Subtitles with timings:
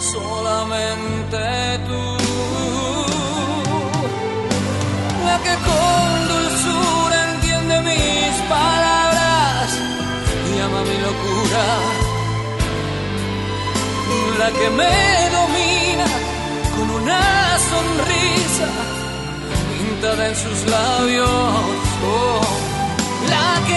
[0.00, 1.38] solamente
[1.86, 2.02] tú,
[5.26, 9.68] la que con dulzura entiende mis palabras
[10.48, 11.64] y ama mi locura,
[14.38, 16.06] la que me domina
[16.76, 17.22] con una
[17.70, 18.68] sonrisa
[19.78, 21.28] pintada en sus labios,
[22.06, 22.40] oh,
[23.28, 23.76] la que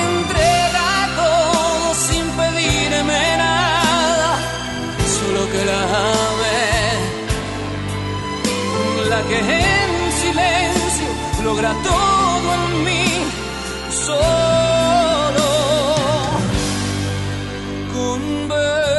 [9.21, 11.07] que en silencio
[11.43, 13.05] logra todo en mí,
[13.91, 15.49] solo
[17.93, 18.95] con beso.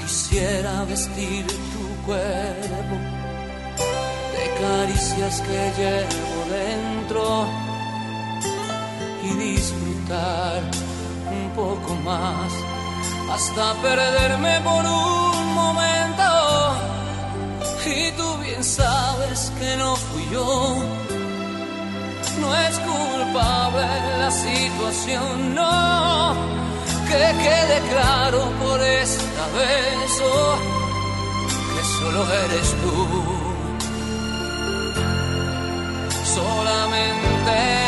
[0.00, 2.96] Quisiera vestir tu cuerpo
[4.34, 7.22] de caricias que llevo dentro
[9.22, 10.77] y disfrutar
[12.10, 16.28] hasta perderme por un momento.
[17.86, 20.76] Y tú bien sabes que no fui yo.
[22.40, 23.86] No es culpable
[24.18, 26.34] la situación, no.
[27.08, 30.56] Que quede claro por esta vez oh,
[31.74, 33.38] que solo eres tú
[36.34, 37.87] solamente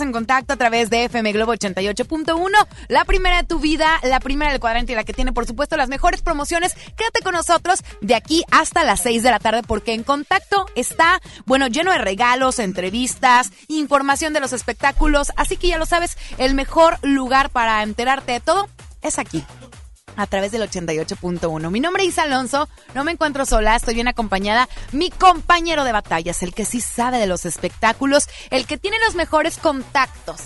[0.00, 2.50] en contacto a través de FM Globo 88.1,
[2.88, 5.76] la primera de tu vida, la primera del cuadrante y la que tiene por supuesto
[5.76, 6.74] las mejores promociones.
[6.96, 11.20] Quédate con nosotros de aquí hasta las 6 de la tarde porque en contacto está,
[11.44, 16.54] bueno, lleno de regalos, entrevistas, información de los espectáculos, así que ya lo sabes, el
[16.54, 18.68] mejor lugar para enterarte de todo
[19.02, 19.44] es aquí
[20.16, 21.70] a través del 88.1.
[21.70, 24.68] Mi nombre es Isa Alonso, no me encuentro sola, estoy bien acompañada.
[24.92, 29.14] Mi compañero de batallas, el que sí sabe de los espectáculos, el que tiene los
[29.14, 30.40] mejores contactos.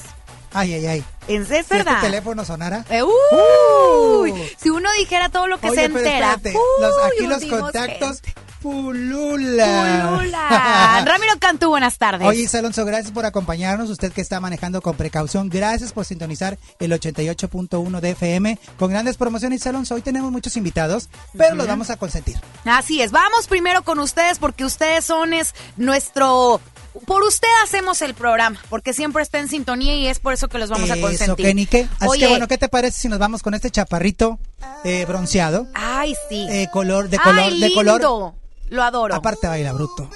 [0.53, 1.05] Ay, ay, ay.
[1.29, 1.95] ¿En serio, es Si verdad?
[1.99, 2.85] este teléfono sonara.
[2.91, 6.33] Eh, uy, Si uno dijera todo lo que Oye, se pero entera.
[6.35, 8.35] espérate, los- aquí los contactos gente.
[8.61, 10.11] Pulula.
[10.11, 11.03] Pulula.
[11.07, 12.27] Ramiro Cantú, buenas tardes.
[12.27, 13.89] Oye, Alonso, gracias por acompañarnos.
[13.89, 19.17] Usted que está manejando con precaución, gracias por sintonizar el 88.1 de FM con grandes
[19.17, 19.67] promociones.
[19.67, 22.37] Alonso, hoy tenemos muchos invitados, pero los vamos a consentir.
[22.65, 26.61] Así es, vamos primero con ustedes porque ustedes son es nuestro...
[27.07, 30.59] Por usted hacemos el programa, porque siempre está en sintonía y es por eso que
[30.59, 31.47] los vamos a consentir.
[31.47, 31.89] que ni qué.
[32.01, 34.41] Así Oye, que bueno, ¿qué te parece si nos vamos con este chaparrito
[34.83, 35.69] eh, bronceado?
[35.75, 36.49] Ay, sí.
[36.51, 38.35] Eh, color, de color, Ay, de color.
[38.71, 39.15] Lo adoro.
[39.15, 40.09] Aparte baila bruto.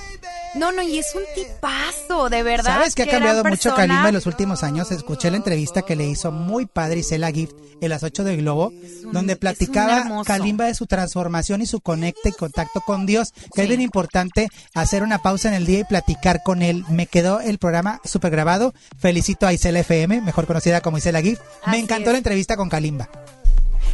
[0.54, 2.74] No, no, y es un tipazo, de verdad.
[2.74, 3.74] ¿Sabes que ha cambiado mucho.
[3.74, 4.92] Kalimba en los últimos años?
[4.92, 8.68] Escuché la entrevista que le hizo muy padre Isela Gift en las 8 del Globo,
[8.68, 10.04] un- donde platicaba.
[10.24, 14.48] Kalimba de su transformación y su conecte y contacto con Dios, que es bien importante
[14.74, 16.84] hacer una pausa en el día y platicar con él.
[16.88, 18.74] Me quedó el programa súper grabado.
[18.96, 21.42] Felicito a Isela FM, mejor conocida como Isela Gift.
[21.66, 22.12] Me encantó es.
[22.12, 23.08] la entrevista con Kalimba.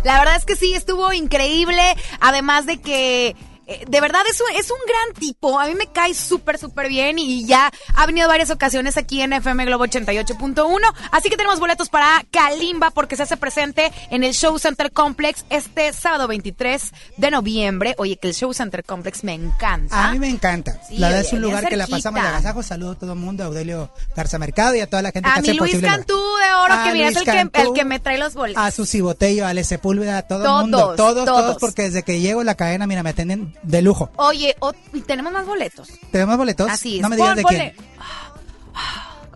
[0.04, 1.80] La verdad es que sí, estuvo increíble.
[2.20, 3.34] Además de que.
[3.70, 6.88] Eh, De verdad es un, es un gran tipo, a mí me cae súper, súper
[6.88, 10.78] bien y ya ha venido varias ocasiones aquí en FM Globo 88.1,
[11.12, 15.44] así que tenemos boletos para Kalimba porque se hace presente en el Show Center Complex
[15.50, 17.94] este sábado 23 de noviembre.
[17.98, 20.08] Oye, que el Show Center Complex me encanta.
[20.08, 20.80] A mí me encanta.
[20.88, 22.62] Sí, la verdad es un lugar que la pasamos de agasajo.
[22.62, 25.34] Saludo a todo el mundo, a Audelio Garza Mercado y a toda la gente A
[25.34, 25.88] que hace Luis posible.
[25.88, 28.34] Cantú de Oro, A que mira, es el que, Cantú, el que me trae los
[28.34, 28.62] boletos.
[28.62, 30.78] A Susi Botello, a Ale Sepúlveda, a todo el Todos, mundo.
[30.96, 31.56] Todos, todos, todos.
[31.58, 34.10] porque desde que llego a la cadena, mira, me atienden de lujo.
[34.16, 35.88] Oye, o- y tenemos más boletos.
[36.10, 36.70] ¿Tenemos boletos?
[36.70, 37.02] Así es.
[37.02, 37.74] No me digas de quién.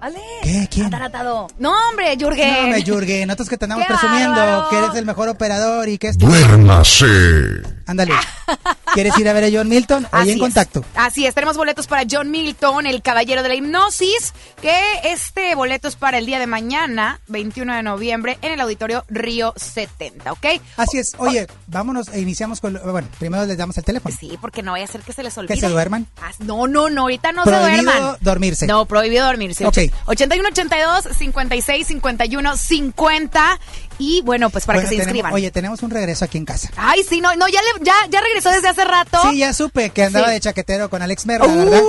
[0.05, 0.21] Ale.
[0.43, 0.69] ¿Qué?
[0.71, 0.87] ¿Quién?
[0.87, 1.47] Ataratado.
[1.59, 2.71] No, hombre, Jürgen.
[2.71, 4.69] No Jurgen, nosotros que te andamos ¡Qué presumiendo bárbaro!
[4.71, 6.27] que eres el mejor operador y que esto.
[6.27, 7.63] Duérmase.
[7.87, 8.13] Ándale.
[8.95, 10.07] ¿Quieres ir a ver a John Milton?
[10.13, 10.41] Ahí Así en es.
[10.41, 10.85] contacto.
[10.95, 14.73] Así es, tenemos boletos para John Milton, el caballero de la hipnosis, que
[15.05, 19.53] este boleto es para el día de mañana, 21 de noviembre, en el auditorio Río
[19.57, 20.47] 70, ¿ok?
[20.77, 21.13] Así es.
[21.19, 22.75] Oye, vámonos e iniciamos con.
[22.75, 24.15] lo- Bueno, primero les damos el teléfono.
[24.19, 25.55] Sí, porque no vaya a ser que se les olvide.
[25.55, 26.07] ¿Que se duerman?
[26.23, 28.17] Ah, No, no, no, ahorita no Prohibido se duerman.
[28.21, 28.67] dormirse.
[28.69, 29.67] No, prohibido dormirse.
[29.67, 29.79] Ok.
[30.07, 33.61] 81 82 56 51 50
[33.99, 35.33] y bueno, pues para Bueno, que se tenemos- inscriban.
[35.35, 36.69] Oye, tenemos un regreso aquí en casa.
[36.77, 39.19] Ay, sí, no, no, ya, le- ya, ya regresó desde hace rato.
[39.31, 40.33] Sí, ya supe que andaba Sí.
[40.35, 41.81] de chaquetero con Alex Merla, ¿verdad?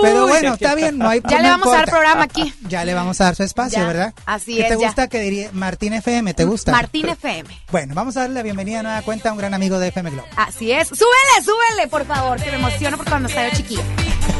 [0.00, 2.54] Pero bueno, está bien, no hay Ya le vamos a dar programa aquí.
[2.68, 4.14] Ya le vamos a dar su espacio, Ya, ¿verdad?
[4.26, 4.86] así ¿Qué es, te ya.
[4.86, 6.34] gusta que diría Martín FM?
[6.34, 6.70] ¿Te gusta?
[6.72, 7.48] Martín FM.
[7.72, 10.10] Bueno, vamos a darle la bienvenida a nueva cuenta a un gran amigo de FM
[10.10, 10.28] Globo.
[10.36, 10.86] Así es.
[10.88, 13.82] Súbele, súbele, por favor, que me emociono porque cuando estaba chiquilla.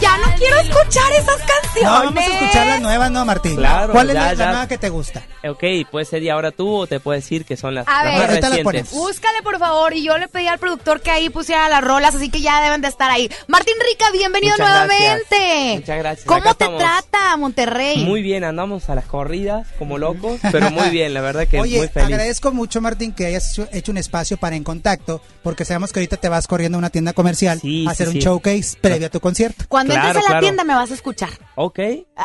[0.00, 1.82] ya no quiero escuchar esas canciones.
[1.82, 3.56] No, vamos a escuchar las nuevas, ¿no, Martín?
[3.56, 4.46] Claro, ¿Cuál es ya, la, la ya.
[4.50, 5.22] nueva que te gusta?
[5.48, 8.12] Ok, puede ser y ahora tú o te puedo decir que son las, A las
[8.12, 8.18] ver.
[8.20, 8.62] más recientes.
[8.64, 8.90] ponemos.
[8.92, 9.92] Búscale, por favor.
[9.94, 12.80] Y yo le pedí al productor que ahí pusiera las rolas, así que ya deben
[12.80, 13.28] de estar ahí.
[13.48, 15.26] Martín Rica, bienvenido Muchas nuevamente.
[15.30, 15.74] gracias.
[15.80, 16.26] Muchas gracias.
[16.26, 16.80] ¿Cómo Acá te estamos.
[16.82, 18.04] trata Monterrey?
[18.04, 21.78] Muy bien, andamos a las corridas como locos, pero muy bien, la verdad que Oye,
[21.78, 22.06] muy feliz.
[22.12, 25.98] agradezco mucho, Martín, que hayas hecho- hecho un espacio para En Contacto, porque sabemos que
[26.00, 28.26] ahorita te vas corriendo a una tienda comercial Sí, a hacer sí, un sí.
[28.26, 29.64] showcase previo a tu concierto.
[29.68, 30.40] Cuando Claro, entres a la claro.
[30.46, 31.30] tienda me vas a escuchar.
[31.54, 31.78] Ok.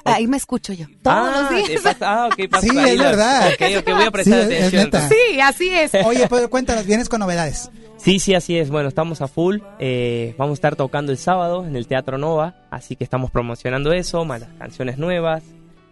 [0.06, 0.86] Ahí me escucho yo.
[1.02, 1.82] Todos ah, los días.
[1.82, 3.48] pasa- ah, ok, pasa Sí, ahí es verdad.
[3.54, 4.92] Ok, ok, voy a prestar Sí, atención.
[5.10, 5.92] Sí, así es.
[6.06, 7.70] Oye, pero cuéntanos, vienes con novedades.
[7.98, 8.70] Sí, sí, así es.
[8.70, 9.58] Bueno, estamos a full.
[9.80, 13.92] eh, vamos a estar tocando el sábado en el Teatro Nova, así que estamos promocionando
[13.92, 15.44] eso, más las canciones nuevas.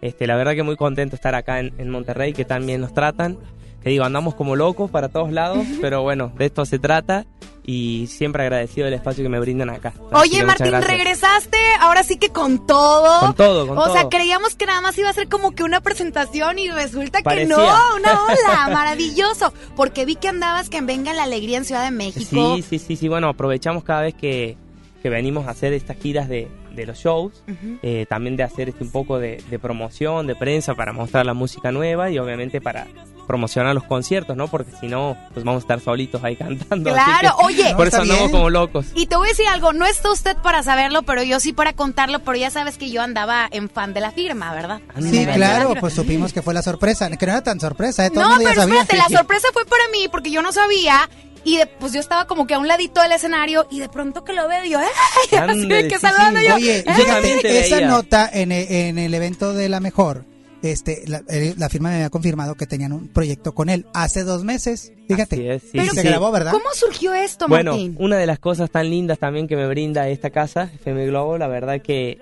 [0.02, 2.94] Este, la verdad que muy contento de estar acá en, en Monterrey, que también nos
[2.94, 3.38] tratan.
[3.82, 7.26] Te digo, andamos como locos para todos lados, pero bueno, de esto se trata
[7.68, 9.92] y siempre agradecido del espacio que me brindan acá.
[10.12, 13.20] Así Oye, Martín, regresaste ahora sí que con todo.
[13.20, 14.10] Con todo, con o sea, todo.
[14.10, 17.56] creíamos que nada más iba a ser como que una presentación y resulta que no,
[17.56, 19.52] una ola, maravilloso.
[19.74, 22.54] Porque vi que andabas que en Venga la Alegría en Ciudad de México.
[22.54, 23.08] Sí, sí, sí, sí.
[23.08, 24.56] Bueno, aprovechamos cada vez que,
[25.02, 27.42] que venimos a hacer estas giras de, de los shows,
[27.82, 31.34] eh, también de hacer este un poco de, de promoción, de prensa para mostrar la
[31.34, 32.86] música nueva y obviamente para
[33.26, 34.46] promocionar los conciertos, ¿no?
[34.46, 36.92] Porque si no, pues vamos a estar solitos ahí cantando.
[36.92, 37.74] Claro, que oye.
[37.76, 38.30] Por eso andamos bien.
[38.32, 38.86] como locos.
[38.94, 41.72] Y te voy a decir algo, no está usted para saberlo, pero yo sí para
[41.72, 44.80] contarlo, pero ya sabes que yo andaba en fan de la firma, ¿verdad?
[44.94, 48.10] Ah, Sí, claro, pues supimos que fue la sorpresa, que no era tan sorpresa, ¿eh?
[48.10, 48.80] Todo el No, mundo ya pero sabía.
[48.82, 51.08] espérate, la sorpresa fue para mí porque yo no sabía
[51.46, 54.24] y de- pues yo estaba como que a un ladito del escenario y de pronto
[54.24, 55.38] que lo veo y yo, ¡ay!
[55.38, 56.46] Así de que sí, saludando sí.
[56.46, 56.54] yo.
[56.56, 57.88] Oye, fíjate, te esa veía.
[57.88, 60.24] nota en el, en el evento de la mejor,
[60.62, 64.24] este, la, eh, la firma me había confirmado que tenían un proyecto con él hace
[64.24, 64.92] dos meses.
[65.06, 66.08] Fíjate, Así es, sí, y sí, se sí.
[66.08, 66.50] grabó, ¿verdad?
[66.50, 67.94] ¿Cómo surgió esto, Bueno, Martín?
[68.00, 71.46] una de las cosas tan lindas también que me brinda esta casa, FM Globo, la
[71.46, 72.18] verdad que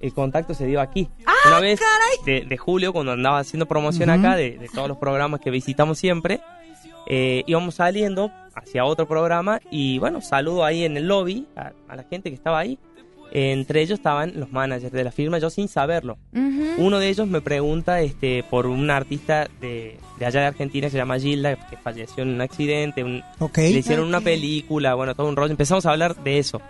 [0.00, 1.08] el contacto se dio aquí.
[1.26, 2.40] ¡Ah, Una vez caray!
[2.42, 4.18] de, de julio, cuando andaba haciendo promoción Ujú.
[4.20, 6.40] acá de, de todos los programas que visitamos siempre,
[7.08, 11.96] eh, íbamos saliendo hacia otro programa y bueno, saludo ahí en el lobby a, a
[11.96, 12.78] la gente que estaba ahí
[13.30, 16.16] Entre ellos estaban los managers de la firma, yo sin saberlo.
[16.78, 20.92] Uno de ellos me pregunta este, por una artista de, de allá de Argentina que
[20.92, 23.22] se llama Gilda, que falleció en un accidente, un-
[23.72, 25.50] le hicieron una película, bueno, todo un rollo.
[25.50, 26.60] Empezamos a hablar de eso.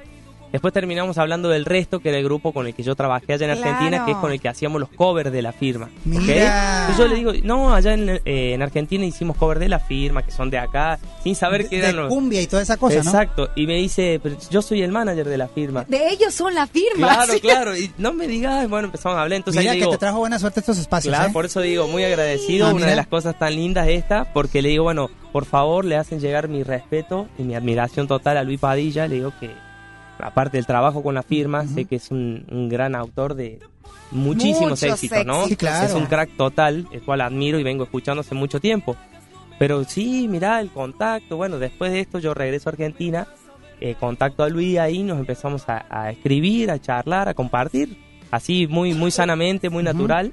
[0.52, 3.46] Después terminamos hablando del resto, que era el grupo con el que yo trabajé allá
[3.46, 3.70] en Claro.
[3.70, 5.86] Argentina, que es con el que hacíamos los covers de la firma.
[5.86, 5.90] ¿ok?
[6.06, 6.80] Mira.
[6.88, 8.20] Entonces yo le digo, no, allá en, eh,
[8.54, 11.76] en Argentina hicimos cover de la firma, que son de acá, sin saber De, que
[11.76, 12.08] de eran los...
[12.08, 13.02] cumbia y toda esa cosa, ¿no?
[13.02, 15.84] Exacto, y me dice, pero yo soy el manager de la firma.
[15.86, 17.08] De ellos son la firma.
[17.14, 17.40] Claro, sí.
[17.42, 19.98] claro, y no me digas, bueno, empezamos a hablar, entonces Mira ahí que digo, te
[19.98, 21.32] trajo buena suerte estos espacios, Claro, ¿eh?
[21.32, 22.90] por eso digo, muy agradecido, Ah, una mira.
[22.90, 26.48] de las cosas tan lindas esta, porque le digo, bueno, por favor, le hacen llegar
[26.48, 29.50] mi respeto y mi admiración total a Luis Padilla, le digo que,
[30.20, 33.60] aparte del trabajo con la firma, sé que es un, un gran autor de
[34.10, 35.46] muchísimos Muchos éxitos, ¿no?
[35.46, 35.86] Sí, claro.
[35.86, 38.96] Es un crack total, el cual admiro y vengo escuchando hace mucho tiempo.
[39.58, 43.26] Pero sí, mirá, el contacto, bueno, después de esto yo regreso a Argentina,
[43.80, 47.98] eh, contacto a Luis ahí, nos empezamos a, a escribir, a charlar, a compartir,
[48.30, 50.32] así muy, muy sanamente, muy natural.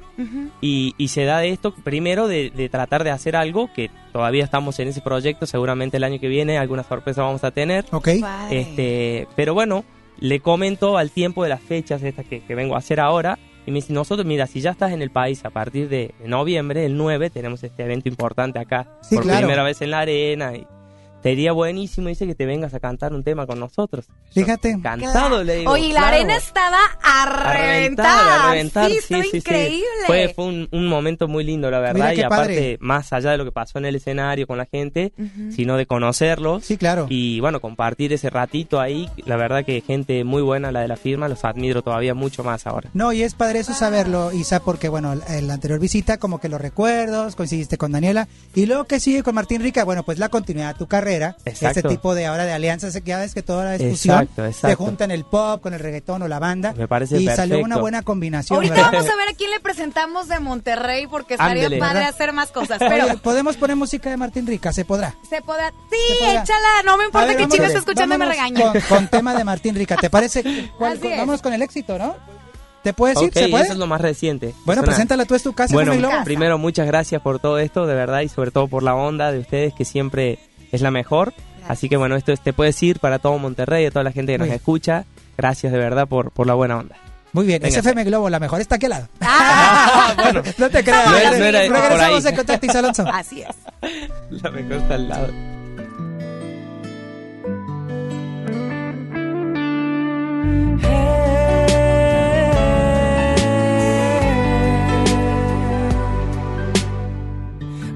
[0.61, 4.43] Y, y se da de esto, primero, de, de tratar de hacer algo, que todavía
[4.43, 7.85] estamos en ese proyecto, seguramente el año que viene alguna sorpresa vamos a tener.
[7.91, 8.09] Ok.
[8.51, 9.83] Este, pero bueno,
[10.19, 13.37] le comento al tiempo de las fechas estas que, que vengo a hacer ahora.
[13.67, 16.85] Y me dice, nosotros, mira, si ya estás en el país a partir de noviembre,
[16.85, 19.39] el 9, tenemos este evento importante acá, Sí, por claro.
[19.39, 20.55] primera vez en la arena.
[20.55, 20.67] Y
[21.25, 24.05] sería buenísimo, dice, que te vengas a cantar un tema con nosotros.
[24.31, 24.69] Fíjate.
[24.69, 25.71] Encantado, le digo.
[25.71, 26.15] Oye, y la claro.
[26.17, 28.05] arena estaba a A reventar.
[28.05, 28.91] reventar, a reventar.
[28.91, 29.37] Sí, sí, estuvo sí, sí.
[29.37, 29.85] increíble.
[30.05, 31.95] Fue, fue un, un momento muy lindo, la verdad.
[31.95, 32.77] Mira y aparte, padre.
[32.79, 35.13] más allá de lo que pasó en el escenario con la gente,
[35.55, 36.63] sino de conocerlos.
[36.63, 37.07] Sí, claro.
[37.09, 39.09] Y bueno, compartir ese ratito ahí.
[39.25, 42.67] La verdad que gente muy buena, la de la firma, los admiro todavía mucho más
[42.67, 42.91] ahora.
[42.93, 46.49] No, y es padre eso saberlo, Isa, porque bueno, en la anterior visita, como que
[46.49, 50.29] los recuerdos, coincidiste con Daniela, y luego que sigue con Martín Rica, bueno, pues la
[50.29, 51.14] continuidad de tu carrera,
[51.45, 51.79] Exacto.
[51.79, 54.49] este tipo de ahora de alianzas, que ya ves que toda la discusión Exacto, se
[54.49, 54.77] exacto.
[54.77, 58.01] juntan el pop con el reggaetón o la banda, Me parece y salió una buena
[58.01, 58.91] combinación, Ahorita ¿verdad?
[58.93, 61.79] vamos a ver a quién le presentamos de Monterrey porque estaría Ándele.
[61.79, 62.09] padre ¿Verdad?
[62.13, 62.79] hacer más cosas.
[62.79, 65.15] Pero Oye, podemos poner música de Martín Rica, se podrá.
[65.29, 65.69] se podrá.
[65.91, 66.41] Sí, Se podrá.
[66.43, 66.67] échala.
[66.85, 68.81] No me A importa ver, que vámonos- Chico esté escuchando y me vámonos regañe.
[68.87, 70.43] Con, con tema de Martín Rica, ¿te parece?
[70.77, 71.17] ¿Cuál- Así con- es.
[71.17, 72.15] vámonos con el éxito, ¿no?
[72.83, 73.29] ¿Te puedes ir?
[73.29, 73.63] Ok, ¿Se puede?
[73.63, 74.53] eso es lo más reciente.
[74.63, 76.13] Bueno, Suena- preséntala tú, es tu casa, Bueno, Globo.
[76.23, 79.39] primero muchas gracias por todo esto, de verdad, y sobre todo por la onda de
[79.39, 80.37] ustedes que siempre
[80.75, 81.33] es la mejor.
[81.67, 84.33] Así que bueno, esto es- te puedes ir para todo Monterrey, a toda la gente
[84.33, 84.55] que nos bien.
[84.57, 85.05] escucha.
[85.37, 86.95] Gracias de verdad por, por la buena onda.
[87.33, 87.79] Muy bien, es Venga.
[87.89, 89.07] FM Globo, la mejor está aquí al lado.
[89.19, 91.09] Ah, bueno, No te creas.
[91.09, 93.05] No era- no era por Regresamos en contacto, Alonso.
[93.11, 93.55] así es.
[94.43, 95.27] la mejor está al lado.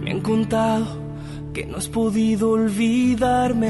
[0.02, 0.99] Me han contado
[1.60, 3.70] que no has podido olvidarme.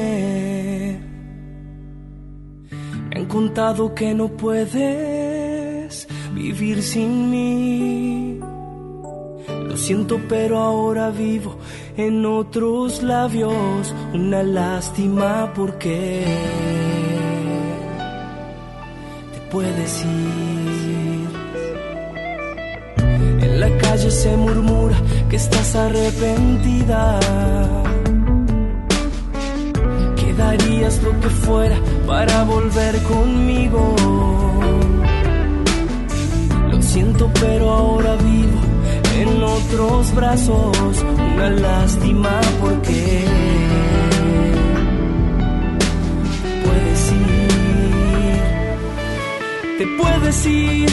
[3.08, 8.38] Me han contado que no puedes vivir sin mí.
[9.68, 11.58] Lo siento, pero ahora vivo
[11.96, 13.92] en otros labios.
[14.14, 16.24] Una lástima porque
[19.32, 20.59] te puedes ir.
[23.60, 24.96] La calle se murmura
[25.28, 27.20] que estás arrepentida.
[30.16, 31.76] Que darías lo que fuera
[32.06, 33.94] para volver conmigo.
[36.70, 38.60] Lo siento, pero ahora vivo
[39.20, 41.04] en otros brazos.
[41.34, 43.24] Una lástima porque
[46.64, 47.50] puedes ir.
[49.76, 50.90] Te puedes ir,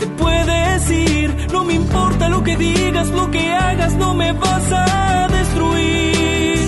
[0.00, 1.28] te puedes ir.
[1.52, 6.58] No me importa lo que digas, lo que hagas, no me vas a destruir.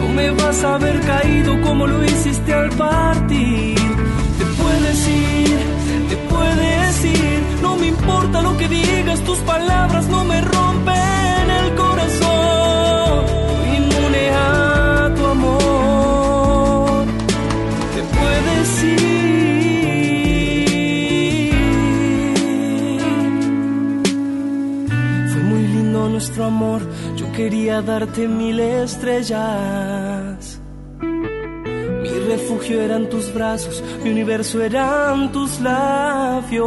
[0.00, 3.75] No me vas a haber caído como lo hiciste al partir.
[27.36, 30.58] Quería darte mil estrellas.
[31.00, 36.64] Mi refugio eran tus brazos, mi universo eran tus labios.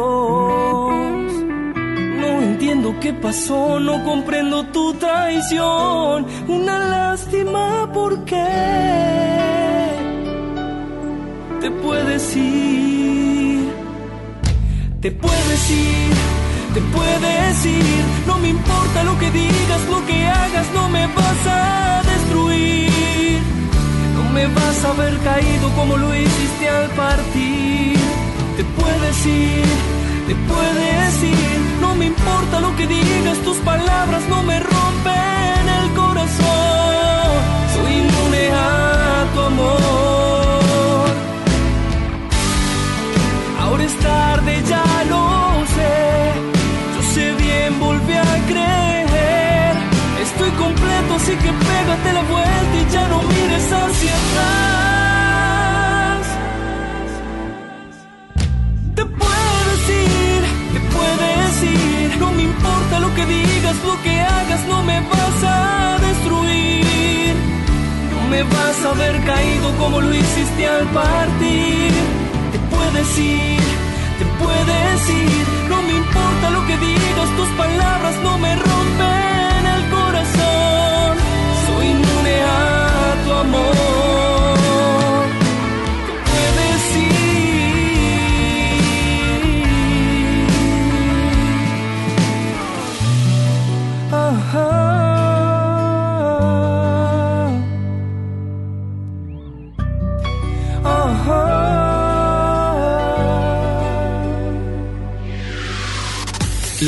[2.20, 6.26] No entiendo qué pasó, no comprendo tu traición.
[6.46, 8.46] Una lástima porque
[11.60, 13.72] te puedes ir,
[15.00, 16.19] te puedes ir,
[16.74, 18.04] te puedes ir.
[18.26, 23.40] No me importa lo que digas, lo que hagas, no me vas a destruir.
[24.14, 27.98] No me vas a haber caído como lo hiciste al partir.
[28.56, 29.64] te puedes ir,
[30.28, 31.58] te puedes ir.
[31.80, 37.30] No me importa lo que digas, tus palabras no me rompen el corazón.
[37.74, 41.10] Soy inmune a tu amor.
[43.60, 45.39] Ahora es tarde, ya lo
[50.40, 54.50] Estoy completo, así que pégate la vuelta y ya no mires hacia atrás.
[58.94, 60.42] Te puedes ir,
[60.72, 62.16] te puedes ir.
[62.18, 67.34] No me importa lo que digas, lo que hagas, no me vas a destruir.
[68.12, 71.92] No me vas a ver caído como lo hiciste al partir.
[72.52, 73.79] Te puedes ir, te
[74.42, 75.46] puedes ir.
[75.68, 81.12] No me importa lo que digas, tus palabras no me rompen el corazón.
[81.66, 84.29] Soy inmune a tu amor.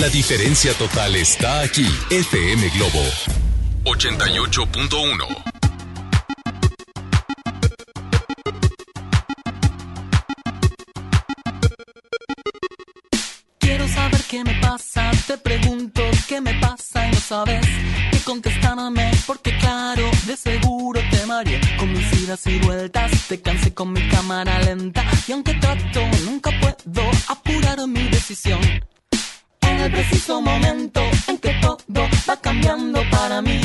[0.03, 1.87] La diferencia total está aquí.
[2.11, 3.05] FM Globo
[3.85, 5.27] 88.1.
[13.61, 17.65] Quiero saber qué me pasa, te pregunto qué me pasa y no sabes
[18.11, 23.73] qué contestarme porque claro, de seguro te mareé con mis idas y vueltas, te cansé
[23.73, 28.59] con mi cámara lenta y aunque trato nunca puedo apurar mi decisión.
[30.33, 33.61] Preciso momento en que todo va cambiando para mí,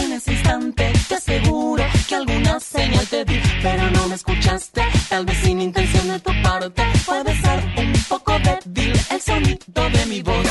[0.00, 5.26] en ese instante te aseguro que alguna señal te di, pero no me escuchaste, tal
[5.26, 10.22] vez sin intención de tu parte, puede ser un poco débil el sonido de mi
[10.22, 10.43] voz.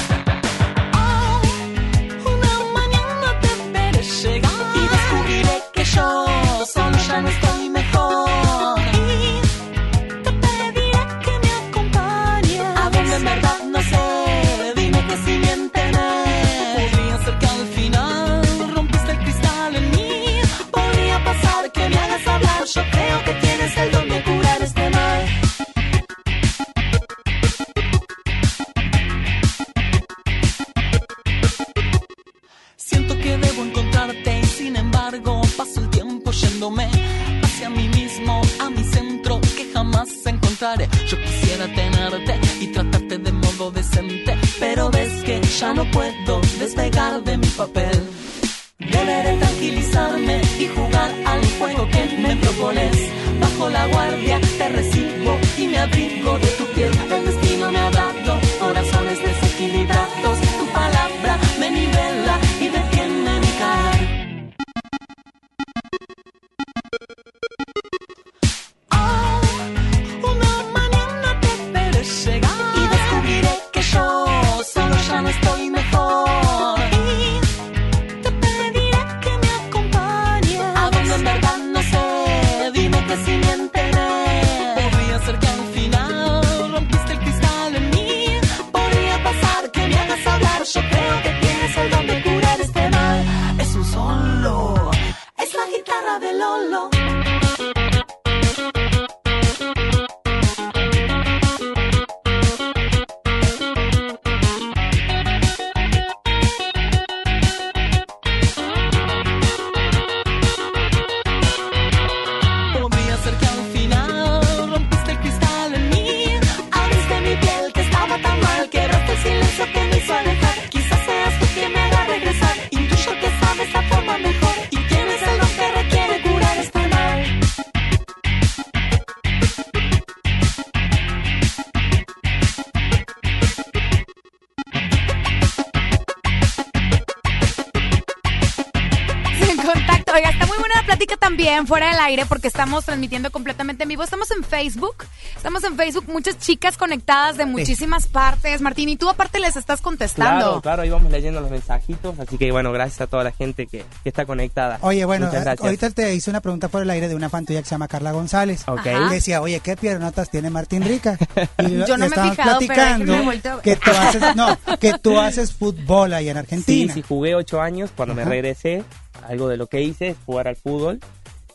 [141.54, 144.04] También fuera del aire porque estamos transmitiendo completamente en vivo.
[144.04, 144.96] Estamos en Facebook.
[145.36, 146.06] Estamos en Facebook.
[146.08, 148.60] Muchas chicas conectadas de muchísimas partes.
[148.62, 150.46] Martín, y tú aparte les estás contestando.
[150.46, 153.68] Claro, claro, ahí vamos leyendo los mensajitos, así que bueno, gracias a toda la gente
[153.68, 154.80] que, que está conectada.
[154.82, 155.62] Oye, bueno, gracias.
[155.62, 157.88] ahorita te hice una pregunta por el aire de una fan tuya que se llama
[157.88, 158.64] Carla González.
[158.68, 158.88] Ok.
[158.88, 159.10] Ajá.
[159.12, 161.20] Decía, oye, ¿qué piernotas tiene Martín Rica?
[161.60, 163.14] Y Yo no me he pero platicando
[163.62, 166.94] que tú haces, no, que tú haces fútbol ahí en Sí, Argentina.
[166.96, 167.92] sí, jugué ocho años.
[167.96, 168.84] Cuando me regresé,
[169.28, 171.00] algo de lo que hice es jugar al fútbol.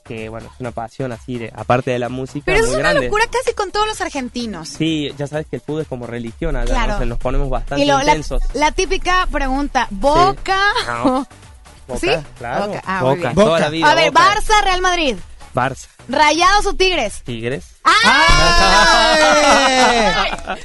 [0.08, 2.80] Que bueno, es una pasión así, de, aparte de la música, Pero eso muy es
[2.80, 3.06] una grande.
[3.06, 4.70] locura casi con todos los argentinos.
[4.70, 6.88] Sí, ya sabes que el fútbol es como religión allá, Claro.
[6.88, 6.94] ¿no?
[6.94, 8.42] O sea, nos ponemos bastante Y lo- la, intensos.
[8.54, 10.58] la típica pregunta, ¿Boca?
[10.86, 11.26] No.
[11.86, 12.08] Boca, ¿Sí?
[12.38, 12.66] Claro.
[12.68, 13.90] Boca, ah, Boca, toda la vida.
[13.90, 14.34] A ver, Boca.
[14.34, 15.16] Barça, Real Madrid.
[15.54, 15.86] Barça.
[16.08, 17.22] ¿Rayados o Tigres?
[17.24, 17.76] Tigres.
[18.04, 19.18] ¡Ay!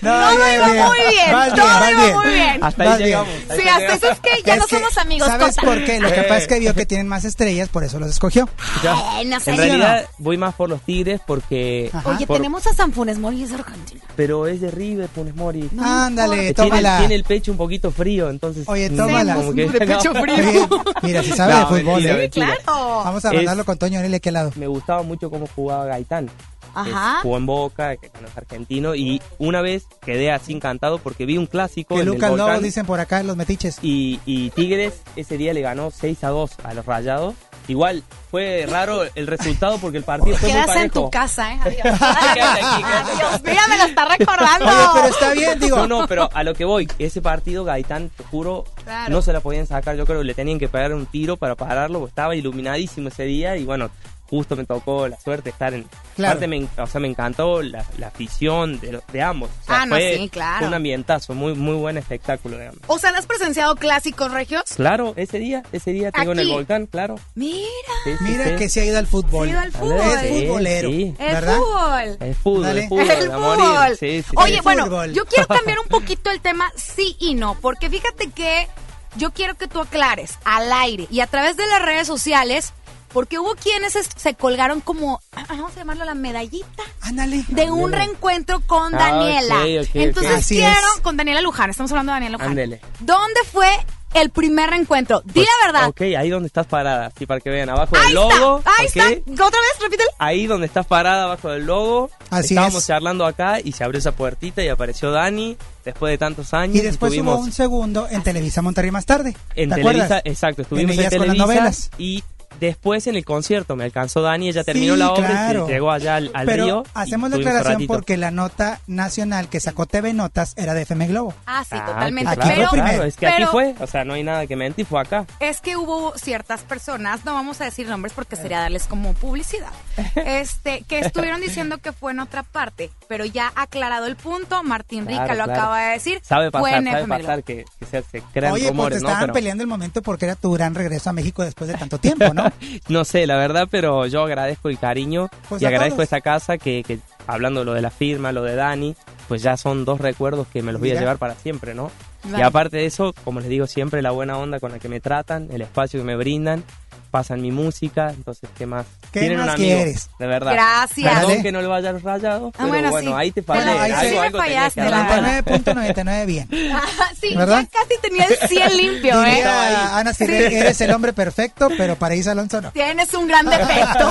[0.02, 0.86] Todo bien, iba bien.
[0.86, 2.64] muy bien, Vas todo vas iba muy bien.
[2.64, 3.08] Hasta Vas ahí bien.
[3.10, 3.30] llegamos.
[3.34, 4.04] ahí Sí, hasta llegamos.
[4.04, 5.28] eso es que ya Es no que, somos amigos.
[5.28, 5.62] ¿Sabes corta.
[5.72, 6.00] por qué?
[6.00, 6.24] Lo que Eh.
[6.24, 8.50] pasa es que vio que tienen más estrellas, por eso los escogió.
[8.84, 8.96] Ya.
[9.12, 9.52] Ay, no sé.
[9.52, 11.90] En ¿Sí realidad voy más por los Tigres porque...
[11.94, 12.10] Ajá.
[12.10, 14.02] Oye, por- tenemos a San Funes Mori, es argentino.
[14.16, 15.70] Pero es de River, Funes Mori.
[15.80, 17.00] Ándale, Que tiene, tómala.
[17.00, 18.64] tiene el pecho un poquito frío, entonces...
[18.68, 19.36] Oye, tómala.
[19.36, 20.22] como que- De pecho no.
[20.22, 20.36] frío.
[20.38, 20.68] Oye,
[21.02, 22.18] mira, si sabe No, de fútbol, mentira, ¿eh?
[22.18, 22.46] mentira.
[22.64, 23.02] Claro.
[23.04, 24.52] Vamos a Es- mandarlo con Toño Arele, ¿qué lado?
[24.56, 26.30] Me gustaba mucho cómo jugaba Gaitán.
[26.74, 27.20] Ajá.
[27.22, 31.46] Jugó en Boca, que es argentino, y una vez quedé así encantado porque vi un
[31.46, 33.78] clásico Que en Lucas Lobo Volcán, dicen por acá los metiches.
[33.82, 37.36] y, y Tigres ese día le ganó 6 a 2 a los Rayados.
[37.70, 40.84] Igual fue raro el resultado porque el partido fue muy Quedas parejo.
[40.84, 41.60] en tu casa, ¿eh?
[41.64, 42.00] Adiós.
[43.18, 44.66] Dios mío, me lo está recordando.
[44.68, 45.78] Oye, pero está bien, digo.
[45.78, 49.14] No, no, pero a lo que voy, ese partido Gaitán, te juro, Claro.
[49.14, 49.96] no se la podían sacar.
[49.96, 53.24] Yo creo que le tenían que pegar un tiro para pararlo, porque estaba iluminadísimo ese
[53.24, 53.90] día y bueno,
[54.34, 55.84] justo me tocó la suerte de estar en.
[56.16, 56.32] Claro.
[56.38, 59.50] Aparte, me, o sea, me encantó la, la afición de, de ambos.
[59.62, 60.60] O sea, Ah, no, fue, sí, claro.
[60.60, 62.82] fue un ambientazo, muy, muy buen espectáculo de ambos.
[62.88, 64.64] O sea, ¿no has presenciado clásicos regios?
[64.76, 67.16] Claro, ese día, ese día tengo en el volcán, claro.
[67.36, 67.68] Mira,
[68.04, 68.56] Sí, sí, Mira sí.
[68.58, 69.50] que se ha ido al fútbol.
[69.50, 70.00] Se ha ido al fútbol.
[70.02, 71.16] Es Sí, futbolero, sí.
[71.20, 71.58] el ¿verdad?
[71.58, 72.18] fútbol.
[72.28, 72.82] Es fútbol, Dale.
[72.84, 73.98] es fútbol, el fútbol.
[73.98, 74.36] Sí, sí, sí.
[74.38, 75.14] Oye, El bueno, fútbol.
[75.14, 78.68] yo quiero cambiar un poquito el tema sí y no, porque fíjate que
[79.16, 82.74] yo quiero que tú aclares al aire y a través de las redes sociales,
[83.14, 87.44] porque hubo quienes es- se colgaron como, vamos a llamarlo la medallita Ándale.
[87.48, 89.56] de un reencuentro con Ah, Daniela.
[89.58, 89.96] ok, ok, ok.
[89.96, 91.02] Entonces Así quiero, es.
[91.02, 92.50] con Daniela Luján, estamos hablando de Daniela Luján.
[92.50, 92.82] Ándele.
[93.00, 93.70] ¿Dónde fue
[94.14, 95.22] el primer reencuentro?
[95.26, 95.90] Di Pues, la verdad.
[95.90, 98.60] Ok, ahí donde estás parada, así para que vean, abajo Ahí del logo.
[98.60, 99.08] está, ahí está.
[99.46, 100.10] Otra vez, repítelo.
[100.20, 102.12] Ahí donde estás parada, abajo del logo.
[102.30, 102.88] Así Estábamos es.
[102.88, 106.76] charlando acá y se abrió esa puertita y apareció Dani después de tantos años.
[106.78, 109.36] Y después estuvimos hubo un segundo en Televisa Monterrey más tarde.
[109.56, 110.22] en ¿Te Televisa, acuerdas?
[110.26, 111.90] exacto, estuvimos en, con las Televisa novelas.
[111.98, 112.24] y
[112.60, 115.66] después en el concierto me alcanzó Dani, ella terminó Sí, la obra claro.
[115.68, 116.84] y llegó allá al, al Pero río.
[116.94, 117.32] hacemos
[117.74, 117.94] ratito.
[117.94, 121.34] porque la nota nacional que sacó TV Notas era de FM Globo.
[121.46, 122.30] Ah, sí, Ah, totalmente.
[122.32, 122.90] Aquí claro, fue pero, primero.
[122.94, 125.26] claro, es que aquí fue, o sea, no hay nada que mentir, fue acá.
[125.40, 129.72] Es que hubo ciertas personas, no vamos a decir nombres porque sería darles como publicidad,
[130.16, 135.06] este, que estuvieron diciendo que fue en otra parte, pero ya aclarado el punto, Martín
[135.08, 135.62] Rica Claro, lo claro.
[135.62, 136.20] acaba de decir.
[136.24, 138.70] Sabe fue pasar, en sabe FM pasar que, que se, se crean Oye, pues te
[138.72, 139.08] rumores, ¿no?
[139.10, 141.98] estaban Pero- peleando el momento porque era tu gran regreso a México después de tanto
[141.98, 142.43] tiempo, ¿no?
[142.90, 146.04] No sé, la verdad, pero yo agradezco el cariño Pues y agradezco todos.
[146.06, 148.96] esta casa que, que, hablando lo de la firma, lo de Dani,
[149.28, 151.92] pues ya son dos recuerdos que me los voy a llevar para siempre, ¿no?
[152.26, 152.40] Vale.
[152.40, 155.02] Y aparte de eso, como les digo siempre, la buena onda con la que me
[155.02, 156.64] tratan, el espacio que me brindan,
[157.12, 158.86] pasan mi música, entonces, ¿qué más?
[159.12, 160.10] ¿Qué Tienen más un amigo, quieres?
[160.18, 160.54] de verdad.
[160.54, 161.20] Gracias.
[161.20, 163.18] Perdón que no a los rayados, Ah, pero bueno, bueno, sí.
[163.18, 163.94] ahí te Bueno, fallé.
[163.94, 165.44] ahí sí algo, fallaste, que la arrancar.
[165.46, 165.94] verdad.
[165.96, 166.48] 99.99 bien.
[167.22, 167.62] sí, ¿Verdad?
[167.72, 169.30] ya casi tenía el 100 limpio, ¿eh?
[169.36, 172.72] Diría Ana Siré, eres el hombre perfecto, pero para Isa Alonso no.
[172.72, 174.10] Tienes un gran defecto.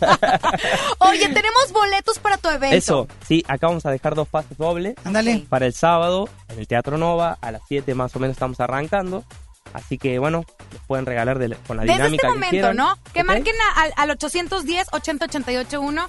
[0.98, 2.76] Oye, tenemos boletos para tu evento.
[2.76, 4.94] Eso, sí, acá vamos a dejar dos pases dobles.
[5.04, 5.44] Ándale.
[5.48, 7.38] para el sábado en el Teatro Nova.
[7.40, 9.24] A las 7 más o menos estamos arrancando.
[9.72, 12.76] Así que bueno, les pueden regalar de- con la Desde dinámica este que momento, quieran.
[12.76, 12.98] ¿no?
[13.12, 13.26] Que ¿Ok?
[13.26, 16.08] marquen a- al, al 810 80881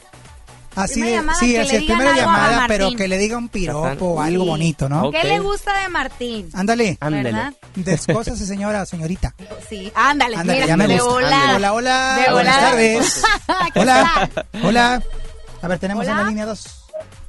[0.73, 4.05] Así es, llamada, sí, que así es, primera llamada, pero que le diga un piropo
[4.13, 4.49] o algo Sí.
[4.49, 5.07] bonito, ¿no?
[5.07, 5.15] Ok.
[5.21, 6.49] ¿Qué le gusta de Martín?
[6.53, 6.97] Ándale.
[7.01, 7.53] ¿Verdad?
[7.75, 9.35] descósase señora o señorita.
[9.69, 11.09] Sí, ándale, Ándale, mira, ya me de gusta.
[11.11, 11.55] volada.
[11.57, 12.69] Hola, hola, De buenas volada.
[12.71, 13.23] tardes.
[13.75, 14.29] Hola,
[14.63, 15.03] hola.
[15.61, 16.11] A ver, tenemos Hola.
[16.13, 16.85] en la línea 2.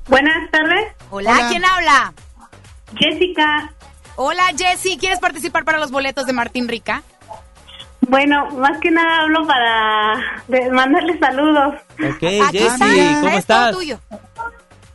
[0.08, 1.48] Buenas tardes, Hola, Hola.
[1.48, 2.14] ¿quién habla?
[2.96, 3.72] Jessica.
[4.16, 7.02] Hola, Jessy, ¿quieres participar para los boletos de Martín Rica?
[8.00, 11.74] Bueno, más que nada hablo para mandarles saludos.
[11.98, 12.20] Ok,
[12.50, 13.14] Jessy.
[13.14, 13.72] ¿cómo todo estás?
[13.72, 13.98] tuyo.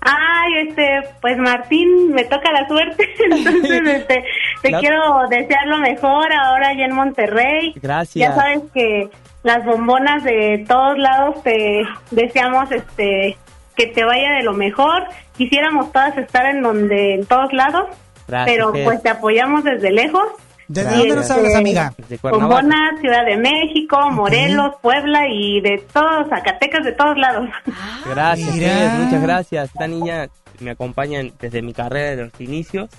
[0.02, 3.10] Ay, este, pues Martín, me toca la suerte.
[3.32, 4.24] Entonces, este,
[4.62, 7.74] te La- quiero desear lo mejor ahora allá en Monterrey.
[7.82, 8.30] Gracias.
[8.30, 9.10] Ya sabes que
[9.44, 13.38] las bombonas de todos lados te deseamos, este,
[13.76, 15.06] que te vaya de lo mejor.
[15.38, 17.86] Quisiéramos todas estar en donde, en todos lados,
[18.28, 20.28] Gracias, pero pues te apoyamos desde lejos.
[20.68, 21.94] ¿Desde dónde nos hablas, amiga?
[22.10, 27.50] De Ciudad de México, Morelos, Puebla y de todos, Zacatecas, de todos lados.
[28.10, 28.98] Gracias, Mira.
[29.00, 29.70] Muchas gracias.
[29.70, 30.28] Esta niña
[30.60, 32.90] me acompaña desde mi carrera de los inicios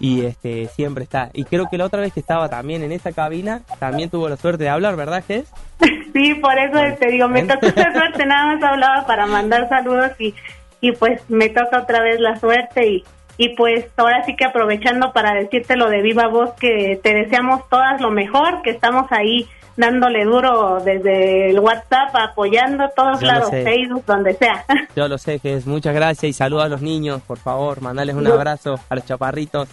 [0.00, 1.30] y este siempre está.
[1.34, 4.36] Y creo que la otra vez que estaba también en esta cabina, también tuvo la
[4.36, 5.52] suerte de hablar, ¿verdad, Jess?
[6.10, 10.10] Sí, por eso te digo, me tocó esa suerte, nada más hablaba para mandar saludos
[10.18, 10.34] y,
[10.80, 13.04] y pues me toca otra vez la suerte y,
[13.38, 17.66] y pues ahora sí que aprovechando para decirte lo de viva voz que te deseamos
[17.70, 23.50] todas lo mejor, que estamos ahí dándole duro desde el WhatsApp, apoyando a todos lados.
[23.50, 24.64] Facebook, donde sea.
[24.96, 28.16] Yo lo sé, que es muchas gracias y saludos a los niños, por favor, mandales
[28.16, 29.68] un abrazo a los chaparritos.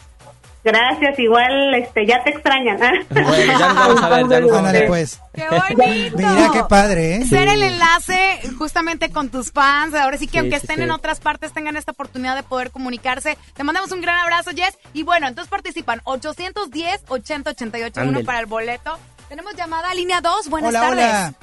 [0.65, 2.77] Gracias, igual este ya te extrañan.
[3.11, 4.87] Bueno, ya nos vamos a ver, ya nos vamos a Ándale ver.
[4.87, 5.21] pues.
[5.35, 6.17] ¡Qué bonito!
[6.17, 7.25] Mira qué padre, ¿eh?
[7.25, 9.93] Ser el enlace justamente con tus fans.
[9.93, 10.81] Ahora sí que Sí, aunque estén sí.
[10.81, 13.37] en otras partes tengan esta oportunidad de poder comunicarse.
[13.53, 14.75] Te mandamos un gran abrazo, Jess.
[14.93, 18.25] Y bueno, entonces participan 810 80 88 1 Ándele.
[18.25, 18.97] para el boleto.
[19.29, 20.49] Tenemos llamada a línea 2.
[20.49, 21.35] Buenas Hola, tardes.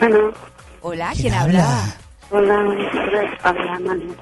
[0.00, 0.32] hola.
[0.82, 1.66] Hola, ¿quién, habla?
[2.30, 2.54] hola,
[3.42, 4.16] habla Manuel.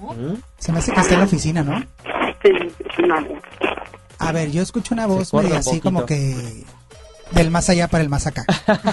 [0.00, 0.34] ¿Mm?
[0.58, 1.82] Se me hace que está en la oficina, ¿no?
[4.18, 6.64] A ver, yo escucho una voz medio un así como que
[7.32, 8.44] del más allá para el más acá.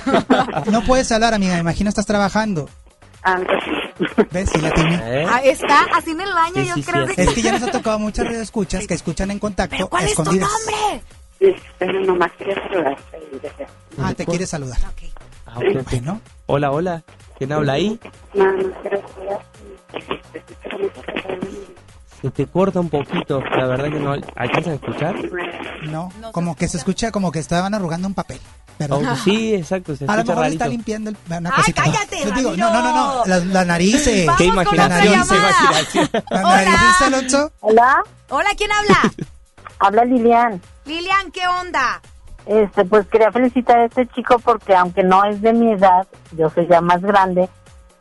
[0.71, 2.69] no puedes hablar, amiga, me imagino estás trabajando.
[3.23, 3.57] Antes,
[4.31, 4.49] ¿Ves?
[4.51, 4.95] Sí, la tiene.
[5.03, 5.25] ¿Eh?
[5.27, 7.07] Ah, está haciendo el baño, Sí, yo sí, creo.
[7.07, 9.87] sí, que- Es que ya nos ha tocado muchas escuchas que escuchan en contacto ¿Pero
[9.89, 10.49] cuál es tu escondidas.
[10.49, 11.01] nombre?
[11.79, 13.67] pero nomás quería saludarte.
[13.99, 14.77] Ah, te quieres saludar.
[14.77, 15.09] Ok.
[15.47, 15.89] Ah, ok, ok.
[15.91, 17.03] Bueno, Hola, hola.
[17.37, 17.99] ¿Quién habla ahí?
[18.35, 19.59] No, no quiero saludarte.
[22.25, 25.15] Se te corta un poquito, la verdad que no alcanzan a escuchar.
[25.83, 28.39] no, No se como que se escucha como que estaban arrugando un papel.
[28.79, 28.97] ¿verdad?
[29.11, 30.53] Oh, sí, exacto, se A lo mejor rarito.
[30.55, 31.83] está limpiando el- una Ay, cosita.
[31.83, 34.07] cállate, digo, no, no, no, no, la, la nariz.
[34.07, 34.25] eh.
[34.39, 35.51] Qué imaginación, qué llamada.
[35.61, 36.09] imaginación.
[36.31, 37.51] La nariz, Alonso.
[37.59, 39.13] Hola, Hola, ¿quién habla?
[39.79, 40.59] habla Lilian.
[40.85, 42.01] Lilian, ¿qué onda?
[42.47, 46.49] Este, pues quería felicitar a este chico porque aunque no es de mi edad, yo
[46.49, 47.47] soy ya más grande,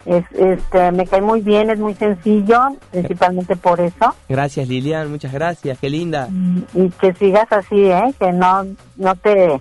[0.06, 5.32] es, este, me cae muy bien, es muy sencillo, principalmente por eso, Gracias, Lilian, muchas
[5.32, 6.28] gracias, qué linda.
[6.74, 8.14] y que sigas así, ¿eh?
[8.18, 9.60] Que no, no te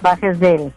[0.00, 0.72] bajes del,